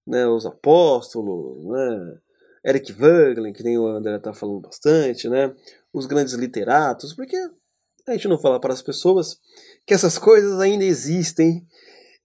né, 0.06 0.26
os 0.26 0.46
apóstolos, 0.46 1.64
né? 1.64 2.18
Eric 2.64 2.92
Wagner, 2.92 3.52
que 3.52 3.64
nem 3.64 3.76
o 3.76 3.86
André 3.86 4.16
está 4.16 4.32
falando 4.32 4.60
bastante, 4.60 5.28
né? 5.28 5.54
Os 5.92 6.06
grandes 6.06 6.34
literatos, 6.34 7.12
porque 7.12 7.36
a 8.06 8.12
gente 8.12 8.28
não 8.28 8.38
fala 8.38 8.60
para 8.60 8.72
as 8.72 8.82
pessoas 8.82 9.40
que 9.86 9.94
essas 9.94 10.18
coisas 10.18 10.60
ainda 10.60 10.84
existem 10.84 11.66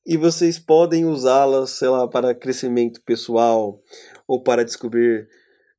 e 0.05 0.15
vocês 0.17 0.57
podem 0.57 1.05
usá-las, 1.05 1.71
sei 1.71 1.89
lá, 1.89 2.07
para 2.07 2.33
crescimento 2.33 3.01
pessoal 3.03 3.81
ou 4.27 4.41
para 4.41 4.63
descobrir 4.63 5.27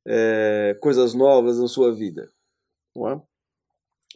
é, 0.05 0.77
coisas 0.81 1.13
novas 1.13 1.59
na 1.59 1.67
sua 1.67 1.93
vida. 1.93 2.31
Não 2.95 3.09
é? 3.09 3.21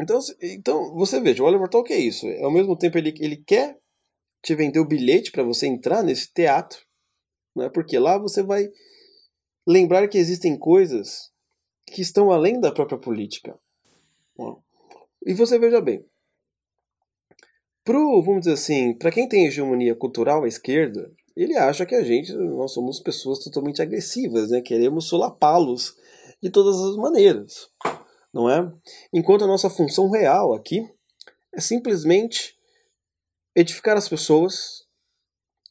Então, 0.01 0.19
então 0.41 0.93
você 0.95 1.19
veja, 1.19 1.43
o 1.43 1.45
Oliver 1.45 1.69
Talk 1.69 1.91
é 1.91 1.97
isso. 1.97 2.27
Ao 2.43 2.51
mesmo 2.51 2.77
tempo, 2.77 2.97
ele, 2.97 3.13
ele 3.19 3.37
quer 3.37 3.77
te 4.41 4.55
vender 4.55 4.79
o 4.79 4.87
bilhete 4.87 5.31
para 5.31 5.43
você 5.43 5.67
entrar 5.67 6.03
nesse 6.03 6.31
teatro, 6.33 6.79
né? 7.55 7.69
porque 7.69 7.97
lá 7.97 8.17
você 8.17 8.43
vai 8.43 8.69
lembrar 9.65 10.07
que 10.07 10.17
existem 10.17 10.57
coisas 10.57 11.31
que 11.87 12.01
estão 12.01 12.31
além 12.31 12.59
da 12.59 12.71
própria 12.71 12.97
política. 12.97 13.57
E 15.25 15.33
você 15.33 15.57
veja 15.57 15.81
bem, 15.81 16.05
pro, 17.83 18.21
vamos 18.21 18.41
dizer 18.41 18.53
assim, 18.53 18.93
para 18.93 19.11
quem 19.11 19.27
tem 19.27 19.45
hegemonia 19.45 19.95
cultural 19.95 20.43
à 20.43 20.47
esquerda, 20.47 21.11
ele 21.35 21.57
acha 21.57 21.85
que 21.85 21.95
a 21.95 22.03
gente, 22.03 22.33
nós 22.33 22.73
somos 22.73 22.99
pessoas 22.99 23.39
totalmente 23.39 23.81
agressivas, 23.81 24.51
né? 24.51 24.61
Queremos 24.61 25.07
solapá-los 25.07 25.95
de 26.41 26.49
todas 26.49 26.79
as 26.79 26.95
maneiras 26.95 27.71
não 28.33 28.49
é? 28.49 28.73
Enquanto 29.13 29.43
a 29.43 29.47
nossa 29.47 29.69
função 29.69 30.09
real 30.09 30.53
aqui 30.53 30.89
é 31.53 31.61
simplesmente 31.61 32.57
edificar 33.55 33.95
as 33.95 34.09
pessoas 34.09 34.87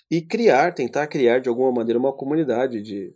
e 0.08 0.22
criar, 0.22 0.72
tentar 0.72 1.08
criar 1.08 1.40
de 1.40 1.48
alguma 1.48 1.72
maneira 1.72 1.98
uma 1.98 2.12
comunidade 2.12 2.80
de, 2.80 3.12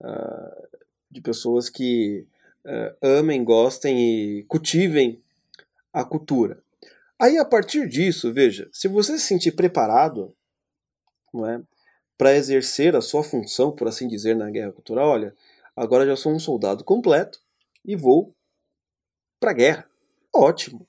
uh, 0.00 0.68
de 1.10 1.20
pessoas 1.20 1.68
que 1.68 2.26
uh, 2.64 3.06
amem, 3.18 3.44
gostem 3.44 3.98
e 4.00 4.44
cultivem 4.44 5.22
a 6.00 6.04
cultura. 6.04 6.60
Aí 7.18 7.36
a 7.38 7.44
partir 7.44 7.88
disso, 7.88 8.32
veja, 8.32 8.68
se 8.72 8.86
você 8.86 9.18
se 9.18 9.26
sentir 9.26 9.52
preparado, 9.52 10.32
não 11.34 11.44
é, 11.44 11.60
para 12.16 12.36
exercer 12.36 12.94
a 12.94 13.00
sua 13.00 13.24
função, 13.24 13.72
por 13.72 13.88
assim 13.88 14.06
dizer, 14.06 14.36
na 14.36 14.48
guerra 14.48 14.72
cultural, 14.72 15.08
olha, 15.08 15.34
agora 15.74 16.06
já 16.06 16.14
sou 16.14 16.32
um 16.32 16.38
soldado 16.38 16.84
completo 16.84 17.40
e 17.84 17.96
vou 17.96 18.32
para 19.40 19.50
a 19.50 19.54
guerra. 19.54 19.90
Ótimo, 20.32 20.86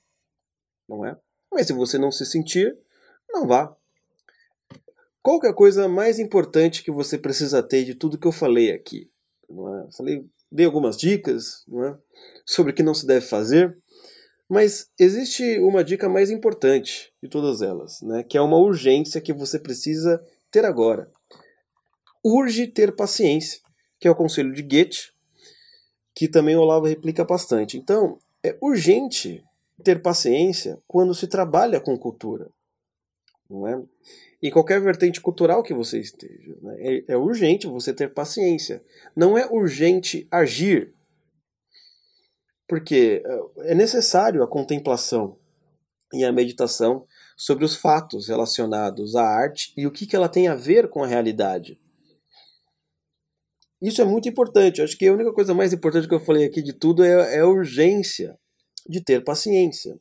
não 0.88 1.04
é? 1.04 1.18
Mas 1.52 1.66
se 1.66 1.72
você 1.72 1.98
não 1.98 2.12
se 2.12 2.24
sentir, 2.24 2.78
não 3.28 3.48
vá. 3.48 3.74
Qual 5.20 5.40
que 5.40 5.48
é 5.48 5.50
a 5.50 5.54
coisa 5.54 5.88
mais 5.88 6.20
importante 6.20 6.84
que 6.84 6.90
você 6.92 7.18
precisa 7.18 7.62
ter 7.62 7.84
de 7.84 7.96
tudo 7.96 8.18
que 8.18 8.28
eu 8.28 8.32
falei 8.32 8.70
aqui? 8.70 9.10
Não 9.48 9.74
é? 9.74 9.88
Falei, 9.90 10.24
dei 10.50 10.66
algumas 10.66 10.96
dicas 10.96 11.64
não 11.66 11.84
é? 11.84 11.98
sobre 12.46 12.70
o 12.70 12.74
que 12.74 12.82
não 12.82 12.94
se 12.94 13.06
deve 13.06 13.26
fazer, 13.26 13.76
mas 14.50 14.90
existe 14.98 15.60
uma 15.60 15.84
dica 15.84 16.08
mais 16.08 16.28
importante 16.28 17.12
de 17.22 17.28
todas 17.28 17.62
elas, 17.62 18.02
né? 18.02 18.24
que 18.24 18.36
é 18.36 18.40
uma 18.40 18.56
urgência 18.56 19.20
que 19.20 19.32
você 19.32 19.60
precisa 19.60 20.20
ter 20.50 20.64
agora. 20.64 21.08
Urge 22.24 22.66
ter 22.66 22.96
paciência, 22.96 23.60
que 24.00 24.08
é 24.08 24.10
o 24.10 24.14
conselho 24.16 24.52
de 24.52 24.62
Goethe, 24.62 25.12
que 26.12 26.26
também 26.26 26.56
o 26.56 26.60
Olavo 26.62 26.86
replica 26.86 27.24
bastante. 27.24 27.78
Então, 27.78 28.18
é 28.42 28.58
urgente 28.60 29.44
ter 29.84 30.02
paciência 30.02 30.82
quando 30.88 31.14
se 31.14 31.28
trabalha 31.28 31.80
com 31.80 31.96
cultura. 31.96 32.50
Não 33.48 33.68
é? 33.68 33.80
Em 34.42 34.50
qualquer 34.50 34.80
vertente 34.80 35.20
cultural 35.20 35.62
que 35.62 35.72
você 35.72 36.00
esteja. 36.00 36.56
Né? 36.60 36.76
É, 36.80 37.12
é 37.12 37.16
urgente 37.16 37.68
você 37.68 37.94
ter 37.94 38.12
paciência. 38.12 38.82
Não 39.14 39.38
é 39.38 39.46
urgente 39.46 40.26
agir. 40.28 40.92
Porque 42.70 43.20
é, 43.26 43.72
é 43.72 43.74
necessário 43.74 44.44
a 44.44 44.46
contemplação 44.46 45.36
e 46.14 46.24
a 46.24 46.30
meditação 46.30 47.04
sobre 47.36 47.64
os 47.64 47.74
fatos 47.74 48.28
relacionados 48.28 49.16
à 49.16 49.24
arte 49.24 49.72
e 49.76 49.88
o 49.88 49.90
que, 49.90 50.06
que 50.06 50.14
ela 50.14 50.28
tem 50.28 50.46
a 50.46 50.54
ver 50.54 50.88
com 50.88 51.02
a 51.02 51.06
realidade. 51.08 51.80
Isso 53.82 54.00
é 54.00 54.04
muito 54.04 54.28
importante. 54.28 54.78
Eu 54.78 54.84
acho 54.84 54.96
que 54.96 55.08
a 55.08 55.12
única 55.12 55.32
coisa 55.32 55.52
mais 55.52 55.72
importante 55.72 56.06
que 56.06 56.14
eu 56.14 56.20
falei 56.20 56.44
aqui 56.44 56.62
de 56.62 56.72
tudo 56.72 57.02
é, 57.02 57.38
é 57.38 57.40
a 57.40 57.48
urgência 57.48 58.38
de 58.88 59.02
ter 59.02 59.24
paciência, 59.24 59.98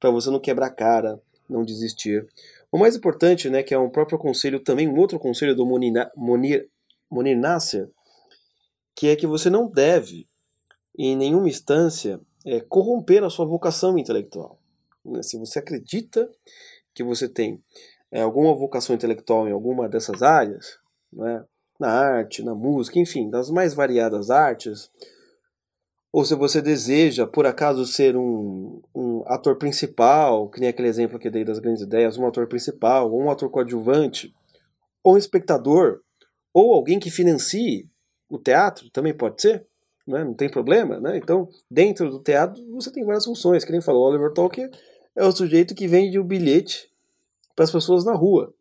para 0.00 0.10
você 0.10 0.30
não 0.30 0.40
quebrar 0.40 0.68
a 0.68 0.74
cara, 0.74 1.20
não 1.50 1.62
desistir. 1.62 2.26
O 2.72 2.78
mais 2.78 2.96
importante, 2.96 3.50
né, 3.50 3.62
que 3.62 3.74
é 3.74 3.78
um 3.78 3.90
próprio 3.90 4.18
conselho, 4.18 4.58
também 4.58 4.88
um 4.88 4.96
outro 4.96 5.18
conselho 5.18 5.54
do 5.54 5.66
Monir, 5.66 5.92
Monir, 6.16 6.66
Monir 7.10 7.36
Nasser, 7.36 7.90
que 8.94 9.08
é 9.08 9.16
que 9.16 9.26
você 9.26 9.50
não 9.50 9.70
deve, 9.70 10.26
em 10.98 11.16
nenhuma 11.16 11.48
instância, 11.48 12.20
é, 12.44 12.60
corromper 12.60 13.22
a 13.24 13.30
sua 13.30 13.44
vocação 13.44 13.98
intelectual. 13.98 14.58
Se 15.22 15.38
você 15.38 15.58
acredita 15.58 16.30
que 16.94 17.04
você 17.04 17.28
tem 17.28 17.62
é, 18.10 18.22
alguma 18.22 18.54
vocação 18.54 18.94
intelectual 18.94 19.48
em 19.48 19.52
alguma 19.52 19.88
dessas 19.88 20.22
áreas, 20.22 20.78
né, 21.12 21.44
na 21.78 21.90
arte, 21.90 22.42
na 22.42 22.54
música, 22.54 22.98
enfim, 22.98 23.28
das 23.28 23.50
mais 23.50 23.74
variadas 23.74 24.30
artes, 24.30 24.90
ou 26.12 26.24
se 26.24 26.34
você 26.34 26.62
deseja, 26.62 27.26
por 27.26 27.44
acaso, 27.46 27.84
ser 27.84 28.16
um, 28.16 28.80
um 28.94 29.22
ator 29.26 29.56
principal, 29.56 30.48
que 30.48 30.60
nem 30.60 30.70
aquele 30.70 30.88
exemplo 30.88 31.18
que 31.18 31.28
dei 31.28 31.44
das 31.44 31.58
grandes 31.58 31.82
ideias, 31.82 32.16
um 32.16 32.26
ator 32.26 32.46
principal, 32.46 33.12
ou 33.12 33.20
um 33.20 33.30
ator 33.30 33.50
coadjuvante, 33.50 34.34
ou 35.04 35.14
um 35.14 35.18
espectador, 35.18 36.00
ou 36.54 36.72
alguém 36.72 36.98
que 36.98 37.10
financie 37.10 37.90
o 38.30 38.38
teatro, 38.38 38.88
também 38.90 39.14
pode 39.14 39.42
ser, 39.42 39.66
né? 40.06 40.24
não 40.24 40.34
tem 40.34 40.48
problema. 40.48 41.00
Né? 41.00 41.16
Então, 41.16 41.48
dentro 41.70 42.10
do 42.10 42.20
teatro, 42.20 42.64
você 42.70 42.90
tem 42.90 43.04
várias 43.04 43.24
funções, 43.24 43.64
que 43.64 43.72
nem 43.72 43.80
falou, 43.80 44.08
Oliver 44.08 44.32
Tolkien 44.32 44.70
é 45.14 45.24
o 45.24 45.32
sujeito 45.32 45.74
que 45.74 45.88
vende 45.88 46.18
o 46.18 46.24
bilhete 46.24 46.90
para 47.54 47.64
as 47.64 47.72
pessoas 47.72 48.04
na 48.04 48.14
rua. 48.14 48.52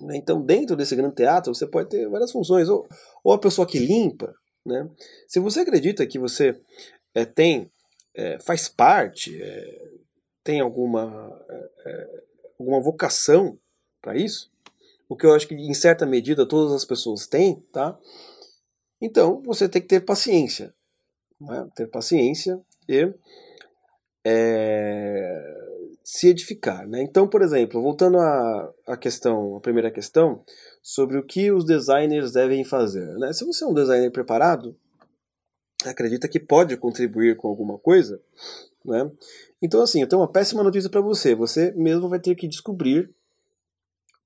Né? 0.00 0.16
Então, 0.16 0.40
dentro 0.40 0.76
desse 0.76 0.94
grande 0.94 1.14
teatro, 1.14 1.54
você 1.54 1.66
pode 1.66 1.88
ter 1.88 2.08
várias 2.08 2.30
funções. 2.30 2.68
Ou, 2.68 2.86
ou 3.24 3.32
a 3.32 3.38
pessoa 3.38 3.66
que 3.66 3.78
limpa. 3.78 4.34
Né? 4.64 4.88
Se 5.26 5.40
você 5.40 5.60
acredita 5.60 6.06
que 6.06 6.18
você 6.18 6.60
é, 7.14 7.24
tem, 7.24 7.70
é, 8.14 8.38
faz 8.40 8.68
parte, 8.68 9.40
é, 9.40 9.96
tem 10.44 10.60
alguma, 10.60 11.36
alguma 12.58 12.80
vocação 12.80 13.58
para 14.00 14.16
isso, 14.16 14.50
o 15.08 15.16
que 15.16 15.26
eu 15.26 15.34
acho 15.34 15.48
que 15.48 15.54
em 15.54 15.74
certa 15.74 16.04
medida 16.04 16.46
todas 16.46 16.72
as 16.72 16.84
pessoas 16.84 17.26
têm, 17.26 17.62
tá? 17.72 17.98
Então 19.00 19.42
você 19.42 19.68
tem 19.68 19.82
que 19.82 19.88
ter 19.88 20.00
paciência, 20.00 20.74
né? 21.40 21.68
ter 21.74 21.86
paciência 21.88 22.60
e 22.88 23.12
é, 24.24 25.54
se 26.02 26.28
edificar. 26.28 26.86
Né? 26.88 27.02
Então, 27.02 27.28
por 27.28 27.42
exemplo, 27.42 27.82
voltando 27.82 28.18
à, 28.18 28.72
à 28.86 28.96
questão, 28.96 29.56
a 29.56 29.60
primeira 29.60 29.90
questão, 29.90 30.42
sobre 30.82 31.18
o 31.18 31.24
que 31.24 31.50
os 31.52 31.64
designers 31.64 32.32
devem 32.32 32.64
fazer. 32.64 33.06
Né? 33.18 33.32
Se 33.32 33.44
você 33.44 33.64
é 33.64 33.66
um 33.66 33.74
designer 33.74 34.10
preparado, 34.10 34.76
acredita 35.84 36.28
que 36.28 36.40
pode 36.40 36.76
contribuir 36.76 37.36
com 37.36 37.48
alguma 37.48 37.78
coisa, 37.78 38.20
né? 38.84 39.10
Então, 39.60 39.82
assim, 39.82 40.00
eu 40.00 40.08
tenho 40.08 40.20
uma 40.20 40.30
péssima 40.30 40.62
notícia 40.62 40.90
para 40.90 41.00
você. 41.00 41.34
Você 41.34 41.72
mesmo 41.72 42.08
vai 42.08 42.20
ter 42.20 42.34
que 42.34 42.46
descobrir 42.46 43.12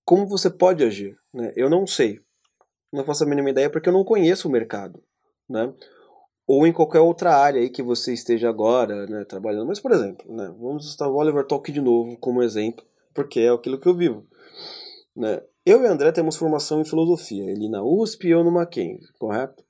como 0.04 0.26
você 0.26 0.50
pode 0.50 0.84
agir. 0.84 1.16
Né? 1.32 1.52
Eu 1.56 1.70
não 1.70 1.86
sei. 1.86 2.20
Não 2.92 3.04
faço 3.04 3.24
a 3.24 3.26
mínima 3.26 3.50
ideia 3.50 3.70
porque 3.70 3.88
eu 3.88 3.92
não 3.92 4.04
conheço 4.04 4.48
o 4.48 4.50
mercado. 4.50 5.02
Né? 5.48 5.72
ou 6.52 6.66
em 6.66 6.72
qualquer 6.72 6.98
outra 6.98 7.32
área 7.36 7.60
aí 7.60 7.70
que 7.70 7.80
você 7.80 8.12
esteja 8.12 8.48
agora 8.48 9.06
né, 9.06 9.24
trabalhando. 9.24 9.68
Mas, 9.68 9.78
por 9.78 9.92
exemplo, 9.92 10.34
né, 10.34 10.52
vamos 10.58 10.84
usar 10.84 11.06
o 11.06 11.14
Oliver 11.14 11.46
Talk 11.46 11.70
de 11.70 11.80
novo 11.80 12.16
como 12.18 12.42
exemplo, 12.42 12.84
porque 13.14 13.38
é 13.38 13.50
aquilo 13.50 13.78
que 13.78 13.86
eu 13.86 13.96
vivo. 13.96 14.26
Né? 15.14 15.40
Eu 15.64 15.80
e 15.84 15.86
André 15.86 16.10
temos 16.10 16.34
formação 16.34 16.80
em 16.80 16.84
filosofia, 16.84 17.48
ele 17.48 17.68
na 17.68 17.84
USP 17.84 18.26
e 18.26 18.30
eu 18.32 18.42
no 18.42 18.50
Mackenzie, 18.50 19.12
correto? 19.16 19.64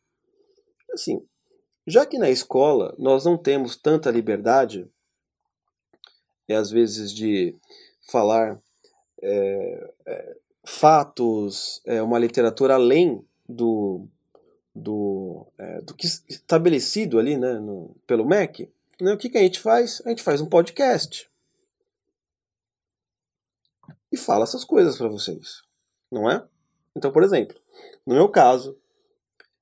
Assim, 0.94 1.22
já 1.86 2.06
que 2.06 2.16
na 2.16 2.30
escola 2.30 2.94
nós 2.98 3.26
não 3.26 3.36
temos 3.36 3.76
tanta 3.76 4.10
liberdade, 4.10 4.90
e 6.48 6.54
às 6.54 6.70
vezes 6.70 7.12
de 7.12 7.58
falar 8.10 8.58
é, 9.22 9.92
é, 10.06 10.36
fatos, 10.64 11.80
é, 11.86 12.02
uma 12.02 12.18
literatura 12.18 12.74
além 12.74 13.24
do, 13.48 14.06
do, 14.74 15.46
é, 15.58 15.80
do 15.82 15.94
que 15.94 16.06
estabelecido 16.06 17.18
ali 17.18 17.36
né, 17.36 17.54
no, 17.54 17.94
pelo 18.06 18.26
MEC, 18.26 18.70
né, 19.00 19.12
o 19.12 19.18
que, 19.18 19.28
que 19.28 19.38
a 19.38 19.42
gente 19.42 19.60
faz? 19.60 20.02
A 20.04 20.10
gente 20.10 20.22
faz 20.22 20.40
um 20.40 20.46
podcast 20.46 21.28
e 24.12 24.16
fala 24.16 24.44
essas 24.44 24.64
coisas 24.64 24.98
para 24.98 25.08
vocês, 25.08 25.62
não 26.10 26.30
é? 26.30 26.44
Então, 26.96 27.12
por 27.12 27.22
exemplo, 27.22 27.56
no 28.06 28.14
meu 28.14 28.28
caso, 28.28 28.76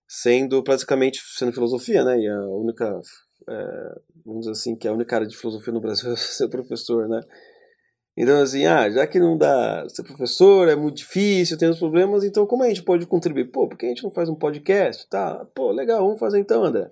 sendo 0.06 0.62
praticamente 0.62 1.20
sendo 1.36 1.52
filosofia, 1.52 2.02
né, 2.04 2.18
e 2.18 2.28
a 2.28 2.40
única, 2.46 3.00
é, 3.48 4.00
vamos 4.24 4.40
dizer 4.40 4.52
assim, 4.52 4.74
que 4.74 4.88
é 4.88 4.90
a 4.90 4.94
única 4.94 5.14
área 5.14 5.28
de 5.28 5.36
filosofia 5.36 5.72
no 5.72 5.80
Brasil 5.80 6.10
é 6.12 6.16
ser 6.16 6.48
professor, 6.48 7.08
né, 7.08 7.20
então, 8.20 8.42
assim, 8.42 8.66
ah, 8.66 8.90
já 8.90 9.06
que 9.06 9.20
não 9.20 9.38
dá 9.38 9.88
ser 9.88 10.02
professor, 10.02 10.66
é 10.66 10.74
muito 10.74 10.96
difícil, 10.96 11.56
tem 11.56 11.68
os 11.68 11.78
problemas, 11.78 12.24
então 12.24 12.44
como 12.48 12.64
a 12.64 12.68
gente 12.68 12.82
pode 12.82 13.06
contribuir? 13.06 13.44
Pô, 13.44 13.68
por 13.68 13.78
que 13.78 13.86
a 13.86 13.90
gente 13.90 14.02
não 14.02 14.10
faz 14.10 14.28
um 14.28 14.34
podcast? 14.34 15.08
Tá, 15.08 15.46
pô, 15.54 15.70
legal, 15.70 16.04
vamos 16.04 16.18
fazer 16.18 16.40
então, 16.40 16.64
André. 16.64 16.90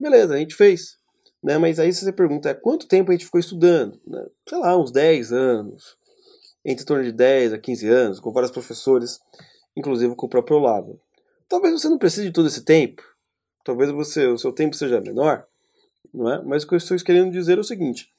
Beleza, 0.00 0.32
a 0.32 0.38
gente 0.38 0.54
fez. 0.54 0.96
Né? 1.44 1.58
Mas 1.58 1.78
aí 1.78 1.92
você 1.92 2.10
pergunta, 2.10 2.48
é, 2.48 2.54
quanto 2.54 2.88
tempo 2.88 3.10
a 3.10 3.12
gente 3.12 3.26
ficou 3.26 3.38
estudando? 3.38 4.00
Né? 4.06 4.24
Sei 4.48 4.56
lá, 4.56 4.74
uns 4.74 4.90
10 4.90 5.30
anos. 5.34 5.94
Entre 6.64 6.86
torno 6.86 7.04
de 7.04 7.12
10 7.12 7.52
a 7.52 7.58
15 7.58 7.88
anos, 7.90 8.18
com 8.18 8.32
vários 8.32 8.50
professores, 8.50 9.20
inclusive 9.76 10.16
com 10.16 10.24
o 10.24 10.30
próprio 10.30 10.56
Olavo. 10.56 10.98
Talvez 11.50 11.74
você 11.74 11.90
não 11.90 11.98
precise 11.98 12.28
de 12.28 12.32
todo 12.32 12.48
esse 12.48 12.64
tempo. 12.64 13.02
Talvez 13.62 13.90
você, 13.90 14.26
o 14.26 14.38
seu 14.38 14.50
tempo 14.50 14.74
seja 14.74 15.02
menor. 15.02 15.44
Não 16.14 16.32
é? 16.32 16.42
Mas 16.42 16.62
o 16.62 16.66
que 16.66 16.72
eu 16.72 16.78
estou 16.78 16.96
querendo 16.96 17.30
dizer 17.30 17.58
é 17.58 17.60
o 17.60 17.64
seguinte 17.64 18.10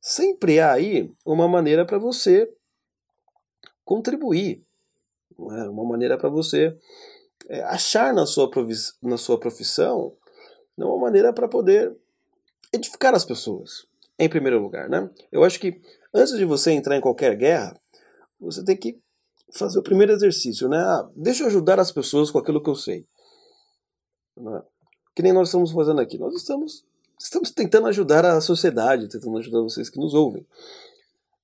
sempre 0.00 0.60
há 0.60 0.72
aí 0.72 1.12
uma 1.24 1.46
maneira 1.46 1.84
para 1.84 1.98
você 1.98 2.52
contribuir, 3.84 4.64
é? 5.38 5.68
uma 5.68 5.84
maneira 5.84 6.16
para 6.16 6.28
você 6.28 6.76
é, 7.48 7.62
achar 7.64 8.14
na 8.14 8.26
sua, 8.26 8.50
na 9.02 9.16
sua 9.16 9.38
profissão 9.38 10.16
uma 10.76 10.98
maneira 10.98 11.32
para 11.32 11.48
poder 11.48 11.94
edificar 12.72 13.14
as 13.14 13.24
pessoas, 13.24 13.86
em 14.18 14.28
primeiro 14.28 14.60
lugar. 14.60 14.88
Né? 14.88 15.10
Eu 15.30 15.44
acho 15.44 15.58
que 15.60 15.80
antes 16.14 16.36
de 16.36 16.44
você 16.44 16.72
entrar 16.72 16.96
em 16.96 17.00
qualquer 17.00 17.36
guerra, 17.36 17.78
você 18.38 18.64
tem 18.64 18.76
que 18.76 18.98
fazer 19.52 19.78
o 19.78 19.82
primeiro 19.82 20.12
exercício, 20.12 20.68
né? 20.68 20.78
Ah, 20.78 21.08
deixa 21.14 21.42
eu 21.42 21.48
ajudar 21.48 21.78
as 21.80 21.90
pessoas 21.90 22.30
com 22.30 22.38
aquilo 22.38 22.62
que 22.62 22.70
eu 22.70 22.74
sei. 22.74 23.06
É? 24.38 24.62
Que 25.14 25.22
nem 25.22 25.32
nós 25.32 25.48
estamos 25.48 25.72
fazendo 25.72 26.00
aqui. 26.00 26.16
Nós 26.18 26.34
estamos 26.34 26.84
estamos 27.20 27.50
tentando 27.50 27.86
ajudar 27.88 28.24
a 28.24 28.40
sociedade, 28.40 29.08
tentando 29.08 29.38
ajudar 29.38 29.60
vocês 29.60 29.90
que 29.90 30.00
nos 30.00 30.14
ouvem. 30.14 30.46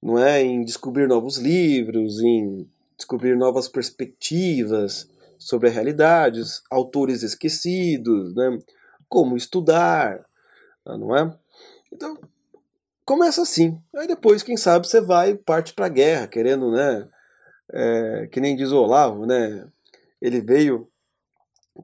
Não 0.03 0.19
é 0.19 0.43
em 0.43 0.65
descobrir 0.65 1.07
novos 1.07 1.37
livros, 1.37 2.21
em 2.21 2.69
descobrir 2.97 3.37
novas 3.37 3.69
perspectivas 3.69 5.09
sobre 5.39 5.69
a 5.69 5.73
realidade, 5.73 6.41
autores 6.71 7.23
esquecidos, 7.23 8.35
né? 8.35 8.59
como 9.09 9.37
estudar, 9.37 10.25
não 10.85 11.15
é? 11.15 11.37
Então, 11.93 12.19
começa 13.05 13.43
assim. 13.43 13.79
Aí 13.95 14.07
depois, 14.07 14.43
quem 14.43 14.57
sabe, 14.57 14.87
você 14.87 15.01
vai 15.01 15.35
parte 15.35 15.75
para 15.75 15.87
a 15.87 15.91
guerra, 15.91 16.27
querendo, 16.27 16.71
né? 16.71 17.09
É, 17.71 18.29
que 18.33 18.41
nem 18.41 18.57
diz 18.57 18.73
o 18.73 18.79
Olavo, 18.79 19.27
né? 19.27 19.69
Ele 20.21 20.41
veio 20.41 20.89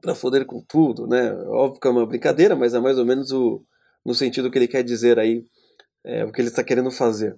para 0.01 0.15
foder 0.15 0.45
com 0.45 0.61
tudo, 0.61 1.05
né? 1.05 1.31
Óbvio 1.47 1.79
que 1.79 1.87
é 1.87 1.91
uma 1.91 2.05
brincadeira, 2.05 2.55
mas 2.55 2.73
é 2.73 2.79
mais 2.79 2.97
ou 2.97 3.05
menos 3.05 3.31
o, 3.31 3.63
no 4.05 4.13
sentido 4.13 4.49
que 4.51 4.57
ele 4.57 4.67
quer 4.67 4.83
dizer 4.83 5.19
aí, 5.19 5.45
é, 6.03 6.25
o 6.25 6.31
que 6.31 6.41
ele 6.41 6.49
está 6.49 6.63
querendo 6.63 6.91
fazer. 6.91 7.37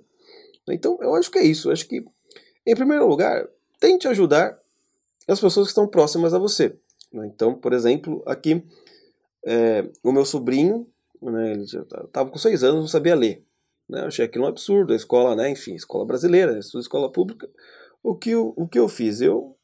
Então, 0.69 0.97
eu 1.01 1.13
acho 1.15 1.29
que 1.29 1.37
é 1.37 1.43
isso. 1.43 1.69
Eu 1.69 1.73
acho 1.73 1.87
que, 1.87 2.03
em 2.65 2.75
primeiro 2.75 3.07
lugar, 3.07 3.47
tente 3.79 4.07
ajudar 4.07 4.59
as 5.27 5.39
pessoas 5.39 5.67
que 5.67 5.71
estão 5.71 5.87
próximas 5.87 6.33
a 6.33 6.39
você. 6.39 6.75
Né? 7.11 7.27
Então, 7.27 7.53
por 7.53 7.73
exemplo, 7.73 8.23
aqui, 8.25 8.63
é, 9.45 9.87
o 10.03 10.11
meu 10.11 10.25
sobrinho, 10.25 10.87
né, 11.21 11.51
ele 11.51 11.63
estava 11.63 12.29
com 12.29 12.37
seis 12.37 12.63
anos, 12.63 12.81
não 12.81 12.87
sabia 12.87 13.15
ler. 13.15 13.43
Né? 13.87 14.01
Eu 14.01 14.07
achei 14.07 14.25
aquilo 14.25 14.45
um 14.45 14.47
absurdo, 14.47 14.93
a 14.93 14.95
escola, 14.95 15.35
né, 15.35 15.49
enfim, 15.49 15.75
escola 15.75 16.05
brasileira, 16.05 16.57
escola 16.57 17.11
pública. 17.11 17.49
O 18.01 18.15
que, 18.15 18.31
eu, 18.31 18.53
o 18.55 18.67
que 18.67 18.79
eu 18.79 18.87
fiz? 18.87 19.21
Eu, 19.21 19.55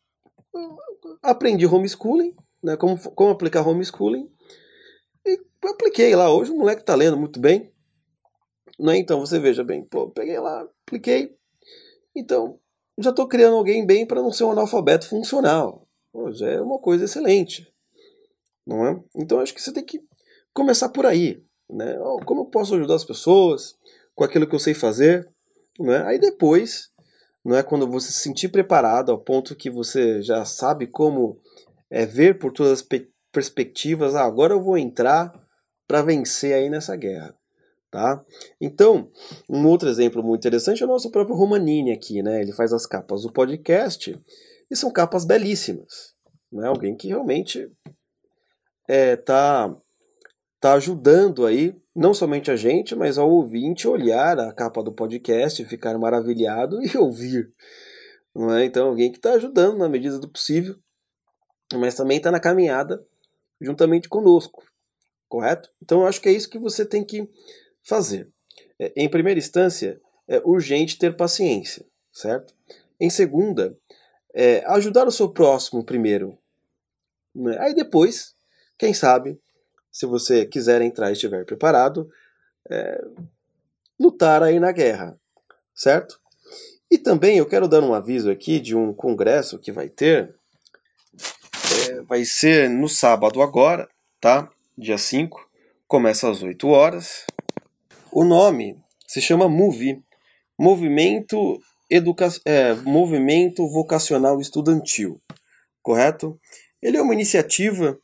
aprendi 1.21 1.65
homeschooling, 1.65 2.35
né, 2.63 2.75
como, 2.77 2.97
como 3.13 3.31
aplicar 3.31 3.67
homeschooling, 3.67 4.29
eu 5.63 5.71
apliquei 5.71 6.15
lá. 6.15 6.31
Hoje 6.31 6.51
o 6.51 6.57
moleque 6.57 6.83
tá 6.83 6.95
lendo 6.95 7.17
muito 7.17 7.39
bem. 7.39 7.71
Né? 8.79 8.97
Então 8.97 9.19
você 9.19 9.39
veja 9.39 9.63
bem, 9.63 9.83
pô, 9.83 10.09
peguei 10.09 10.39
lá, 10.39 10.67
apliquei. 10.85 11.35
Então, 12.15 12.59
já 12.97 13.11
estou 13.11 13.27
criando 13.27 13.55
alguém 13.55 13.85
bem 13.85 14.05
para 14.05 14.21
não 14.21 14.31
ser 14.31 14.43
um 14.43 14.51
analfabeto 14.51 15.07
funcional. 15.07 15.87
Já 16.31 16.49
é 16.49 16.61
uma 16.61 16.79
coisa 16.79 17.05
excelente. 17.05 17.71
Não 18.65 18.85
é? 18.85 19.03
Então 19.15 19.39
acho 19.39 19.53
que 19.53 19.61
você 19.61 19.71
tem 19.71 19.83
que 19.83 20.01
começar 20.53 20.89
por 20.89 21.05
aí. 21.05 21.43
Né? 21.69 21.95
Como 22.25 22.41
eu 22.41 22.45
posso 22.45 22.75
ajudar 22.75 22.95
as 22.95 23.05
pessoas 23.05 23.75
com 24.13 24.23
aquilo 24.23 24.47
que 24.47 24.55
eu 24.55 24.59
sei 24.59 24.73
fazer? 24.73 25.29
Né? 25.79 26.03
Aí 26.05 26.19
depois, 26.19 26.89
não 27.43 27.55
é 27.55 27.63
quando 27.63 27.87
você 27.87 28.11
se 28.11 28.19
sentir 28.19 28.49
preparado 28.49 29.11
ao 29.11 29.19
ponto 29.19 29.55
que 29.55 29.69
você 29.69 30.21
já 30.21 30.43
sabe 30.43 30.85
como 30.85 31.39
é, 31.89 32.05
ver 32.05 32.37
por 32.37 32.51
todas 32.51 32.73
as 32.73 32.87
perspectivas, 33.31 34.15
ah, 34.15 34.23
agora 34.23 34.53
eu 34.53 34.61
vou 34.61 34.77
entrar 34.77 35.31
para 35.91 36.01
vencer 36.01 36.53
aí 36.53 36.69
nessa 36.69 36.95
guerra. 36.95 37.35
Tá? 37.91 38.23
Então, 38.61 39.11
um 39.49 39.67
outro 39.67 39.89
exemplo 39.89 40.23
muito 40.23 40.39
interessante 40.39 40.81
é 40.81 40.85
o 40.85 40.89
nosso 40.89 41.11
próprio 41.11 41.35
Romanini 41.35 41.91
aqui, 41.91 42.23
né? 42.23 42.41
Ele 42.41 42.53
faz 42.53 42.71
as 42.71 42.85
capas 42.85 43.23
do 43.23 43.33
podcast 43.33 44.17
e 44.71 44.75
são 44.77 44.89
capas 44.89 45.25
belíssimas, 45.25 46.15
né? 46.49 46.69
Alguém 46.69 46.95
que 46.95 47.09
realmente 47.09 47.69
é, 48.87 49.17
tá, 49.17 49.75
tá 50.61 50.75
ajudando 50.75 51.45
aí, 51.45 51.75
não 51.93 52.13
somente 52.13 52.49
a 52.49 52.55
gente, 52.55 52.95
mas 52.95 53.17
ao 53.17 53.29
ouvinte 53.29 53.85
olhar 53.85 54.39
a 54.39 54.53
capa 54.53 54.81
do 54.81 54.93
podcast, 54.93 55.65
ficar 55.65 55.97
maravilhado 55.97 56.81
e 56.81 56.95
ouvir, 56.97 57.51
não 58.33 58.55
é? 58.55 58.63
Então, 58.63 58.87
alguém 58.87 59.11
que 59.11 59.17
está 59.17 59.33
ajudando 59.33 59.77
na 59.77 59.89
medida 59.89 60.17
do 60.17 60.29
possível, 60.29 60.77
mas 61.73 61.95
também 61.95 62.15
está 62.15 62.31
na 62.31 62.39
caminhada 62.39 63.05
juntamente 63.59 64.07
conosco, 64.07 64.63
correto? 65.31 65.69
Então 65.81 66.01
eu 66.01 66.07
acho 66.07 66.19
que 66.19 66.27
é 66.27 66.33
isso 66.33 66.49
que 66.49 66.59
você 66.59 66.85
tem 66.85 67.05
que 67.05 67.25
fazer. 67.81 68.29
É, 68.77 68.91
em 68.97 69.09
primeira 69.09 69.39
instância, 69.39 69.99
é 70.27 70.41
urgente 70.43 70.97
ter 70.97 71.15
paciência, 71.15 71.85
certo? 72.11 72.53
Em 72.99 73.09
segunda, 73.09 73.77
é 74.35 74.61
ajudar 74.67 75.07
o 75.07 75.11
seu 75.11 75.29
próximo 75.29 75.85
primeiro. 75.85 76.37
Né? 77.33 77.57
Aí 77.59 77.73
depois, 77.73 78.35
quem 78.77 78.93
sabe, 78.93 79.39
se 79.89 80.05
você 80.05 80.45
quiser 80.45 80.81
entrar 80.81 81.09
e 81.09 81.13
estiver 81.13 81.45
preparado, 81.45 82.11
é, 82.69 83.01
lutar 83.97 84.43
aí 84.43 84.59
na 84.59 84.73
guerra, 84.73 85.17
certo? 85.73 86.19
E 86.89 86.97
também 86.97 87.37
eu 87.37 87.45
quero 87.45 87.69
dar 87.69 87.81
um 87.81 87.93
aviso 87.93 88.29
aqui 88.29 88.59
de 88.59 88.75
um 88.75 88.93
congresso 88.93 89.57
que 89.57 89.71
vai 89.71 89.87
ter. 89.87 90.35
É, 91.87 92.01
vai 92.01 92.25
ser 92.25 92.69
no 92.69 92.89
sábado 92.89 93.41
agora, 93.41 93.87
tá? 94.19 94.51
Dia 94.77 94.97
5. 94.97 95.49
Começa 95.87 96.29
às 96.29 96.41
8 96.41 96.67
horas. 96.69 97.25
O 98.11 98.23
nome 98.23 98.77
se 99.05 99.21
chama 99.21 99.49
MOVE 99.49 100.01
Movimento, 100.57 101.59
Educa 101.89 102.29
é, 102.45 102.73
Movimento 102.75 103.67
Vocacional 103.67 104.39
Estudantil. 104.39 105.21
Correto? 105.81 106.39
Ele 106.81 106.97
é 106.97 107.01
uma 107.01 107.13
iniciativa 107.13 107.99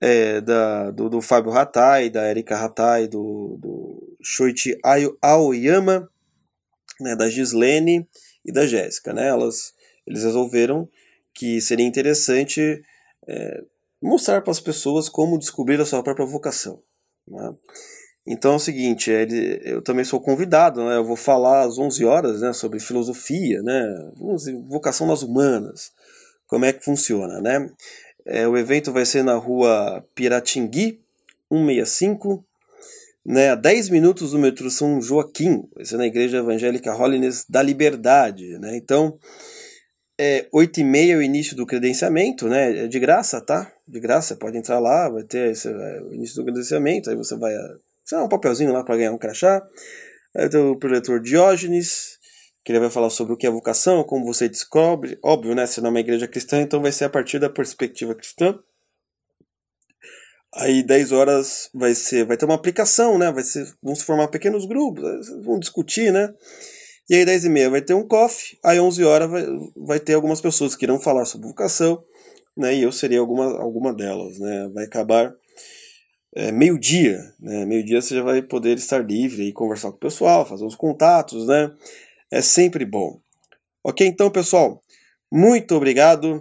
é, 0.00 0.40
da, 0.40 0.90
do, 0.90 1.10
do 1.10 1.20
Fábio 1.20 1.52
Hattai, 1.52 2.08
da 2.08 2.30
Erika 2.30 2.56
Hattai, 2.56 3.06
do, 3.06 3.58
do 3.60 4.16
Shoichi 4.22 4.78
Aoyama, 5.20 6.08
né, 6.98 7.14
da 7.14 7.28
Gislene 7.28 8.08
e 8.44 8.50
da 8.50 8.66
Jéssica. 8.66 9.12
Né? 9.12 9.28
Elas, 9.28 9.74
eles 10.06 10.24
resolveram 10.24 10.88
que 11.34 11.60
seria 11.60 11.86
interessante 11.86 12.82
é, 13.28 13.62
mostrar 14.02 14.40
para 14.40 14.50
as 14.50 14.60
pessoas 14.60 15.08
como 15.08 15.38
descobrir 15.38 15.80
a 15.80 15.84
sua 15.84 16.02
própria 16.02 16.26
vocação. 16.26 16.82
Né? 17.28 17.54
Então 18.26 18.52
é 18.52 18.56
o 18.56 18.60
seguinte, 18.60 19.10
ele, 19.10 19.60
eu 19.64 19.82
também 19.82 20.04
sou 20.04 20.20
convidado, 20.20 20.84
né? 20.84 20.96
eu 20.96 21.04
vou 21.04 21.16
falar 21.16 21.62
às 21.62 21.78
11 21.78 22.04
horas 22.04 22.40
né, 22.40 22.52
sobre 22.52 22.78
filosofia, 22.78 23.62
né? 23.62 24.12
vocação 24.68 25.06
nas 25.06 25.22
humanas, 25.22 25.92
como 26.46 26.64
é 26.64 26.72
que 26.72 26.84
funciona. 26.84 27.40
Né? 27.40 27.70
É, 28.26 28.46
o 28.46 28.56
evento 28.56 28.92
vai 28.92 29.04
ser 29.04 29.22
na 29.22 29.34
rua 29.34 30.04
Piratingui, 30.14 31.00
165, 31.52 32.44
né, 33.26 33.50
a 33.50 33.54
10 33.54 33.90
minutos 33.90 34.30
do 34.30 34.38
metrô 34.38 34.70
São 34.70 35.00
Joaquim, 35.02 35.68
vai 35.74 35.84
ser 35.84 35.96
na 35.96 36.06
Igreja 36.06 36.38
Evangélica 36.38 36.94
Holiness 36.94 37.44
da 37.48 37.62
Liberdade. 37.62 38.58
Né? 38.58 38.76
Então, 38.76 39.18
é, 40.18 40.46
8 40.52 40.80
e 40.80 40.84
meia 40.84 41.14
é 41.14 41.16
o 41.16 41.22
início 41.22 41.56
do 41.56 41.64
credenciamento, 41.64 42.46
né? 42.46 42.84
É 42.84 42.86
de 42.86 42.98
graça, 42.98 43.40
tá? 43.40 43.72
De 43.90 43.98
graça, 43.98 44.36
pode 44.36 44.56
entrar 44.56 44.78
lá, 44.78 45.08
vai 45.08 45.24
ter 45.24 45.50
esse, 45.50 45.68
é, 45.68 46.02
o 46.02 46.14
início 46.14 46.36
do 46.36 46.44
credenciamento, 46.44 47.10
aí 47.10 47.16
você 47.16 47.36
vai. 47.36 47.52
Você 48.04 48.14
dá 48.14 48.22
um 48.22 48.28
papelzinho 48.28 48.72
lá 48.72 48.84
para 48.84 48.96
ganhar 48.96 49.12
um 49.12 49.18
crachá. 49.18 49.66
Aí 50.36 50.48
tem 50.48 50.60
o 50.60 50.78
preletor 50.78 51.20
Diógenes, 51.20 52.18
que 52.64 52.70
ele 52.70 52.78
vai 52.78 52.90
falar 52.90 53.10
sobre 53.10 53.32
o 53.32 53.36
que 53.36 53.46
é 53.46 53.50
vocação, 53.50 54.04
como 54.04 54.24
você 54.24 54.48
descobre. 54.48 55.18
Óbvio, 55.24 55.54
né? 55.54 55.66
Se 55.66 55.80
não 55.80 55.88
é 55.88 55.90
uma 55.90 56.00
igreja 56.00 56.28
cristã, 56.28 56.60
então 56.60 56.80
vai 56.80 56.92
ser 56.92 57.04
a 57.04 57.10
partir 57.10 57.40
da 57.40 57.50
perspectiva 57.50 58.14
cristã. 58.14 58.56
Aí 60.54 60.82
10 60.82 61.12
horas 61.12 61.70
vai 61.74 61.94
ser, 61.94 62.24
vai 62.24 62.36
ter 62.36 62.44
uma 62.44 62.54
aplicação, 62.54 63.18
né? 63.18 63.32
Vai 63.32 63.42
ser, 63.42 63.72
vão 63.82 63.94
se 63.94 64.04
formar 64.04 64.28
pequenos 64.28 64.66
grupos, 64.66 65.02
vão 65.44 65.58
discutir, 65.58 66.12
né? 66.12 66.32
E 67.08 67.14
aí 67.16 67.24
10 67.24 67.46
e 67.46 67.48
meia 67.48 67.70
vai 67.70 67.82
ter 67.82 67.94
um 67.94 68.06
coffee, 68.06 68.56
aí 68.62 68.78
11 68.78 69.02
horas 69.04 69.30
vai, 69.30 69.46
vai 69.76 70.00
ter 70.00 70.14
algumas 70.14 70.40
pessoas 70.40 70.76
que 70.76 70.84
irão 70.84 71.00
falar 71.00 71.24
sobre 71.24 71.48
vocação, 71.48 72.04
né? 72.56 72.74
E 72.74 72.82
eu 72.82 72.92
seria 72.92 73.20
alguma, 73.20 73.60
alguma 73.60 73.92
delas, 73.92 74.38
né? 74.38 74.68
Vai 74.72 74.84
acabar 74.84 75.34
é, 76.34 76.52
meio-dia, 76.52 77.18
né? 77.40 77.64
Meio-dia 77.64 78.00
você 78.00 78.14
já 78.14 78.22
vai 78.22 78.42
poder 78.42 78.76
estar 78.78 79.04
livre 79.04 79.44
e 79.44 79.52
conversar 79.52 79.90
com 79.90 79.96
o 79.96 80.00
pessoal, 80.00 80.46
fazer 80.46 80.64
uns 80.64 80.76
contatos, 80.76 81.46
né? 81.46 81.72
É 82.30 82.40
sempre 82.40 82.84
bom. 82.84 83.20
Ok, 83.82 84.06
então, 84.06 84.30
pessoal, 84.30 84.82
muito 85.32 85.74
obrigado 85.74 86.40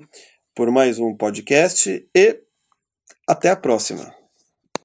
por 0.54 0.69
mais 0.72 1.00
um 1.00 1.15
podcast 1.15 2.06
e 2.15 2.39
até 3.28 3.50
a 3.50 3.56
próxima. 3.56 4.18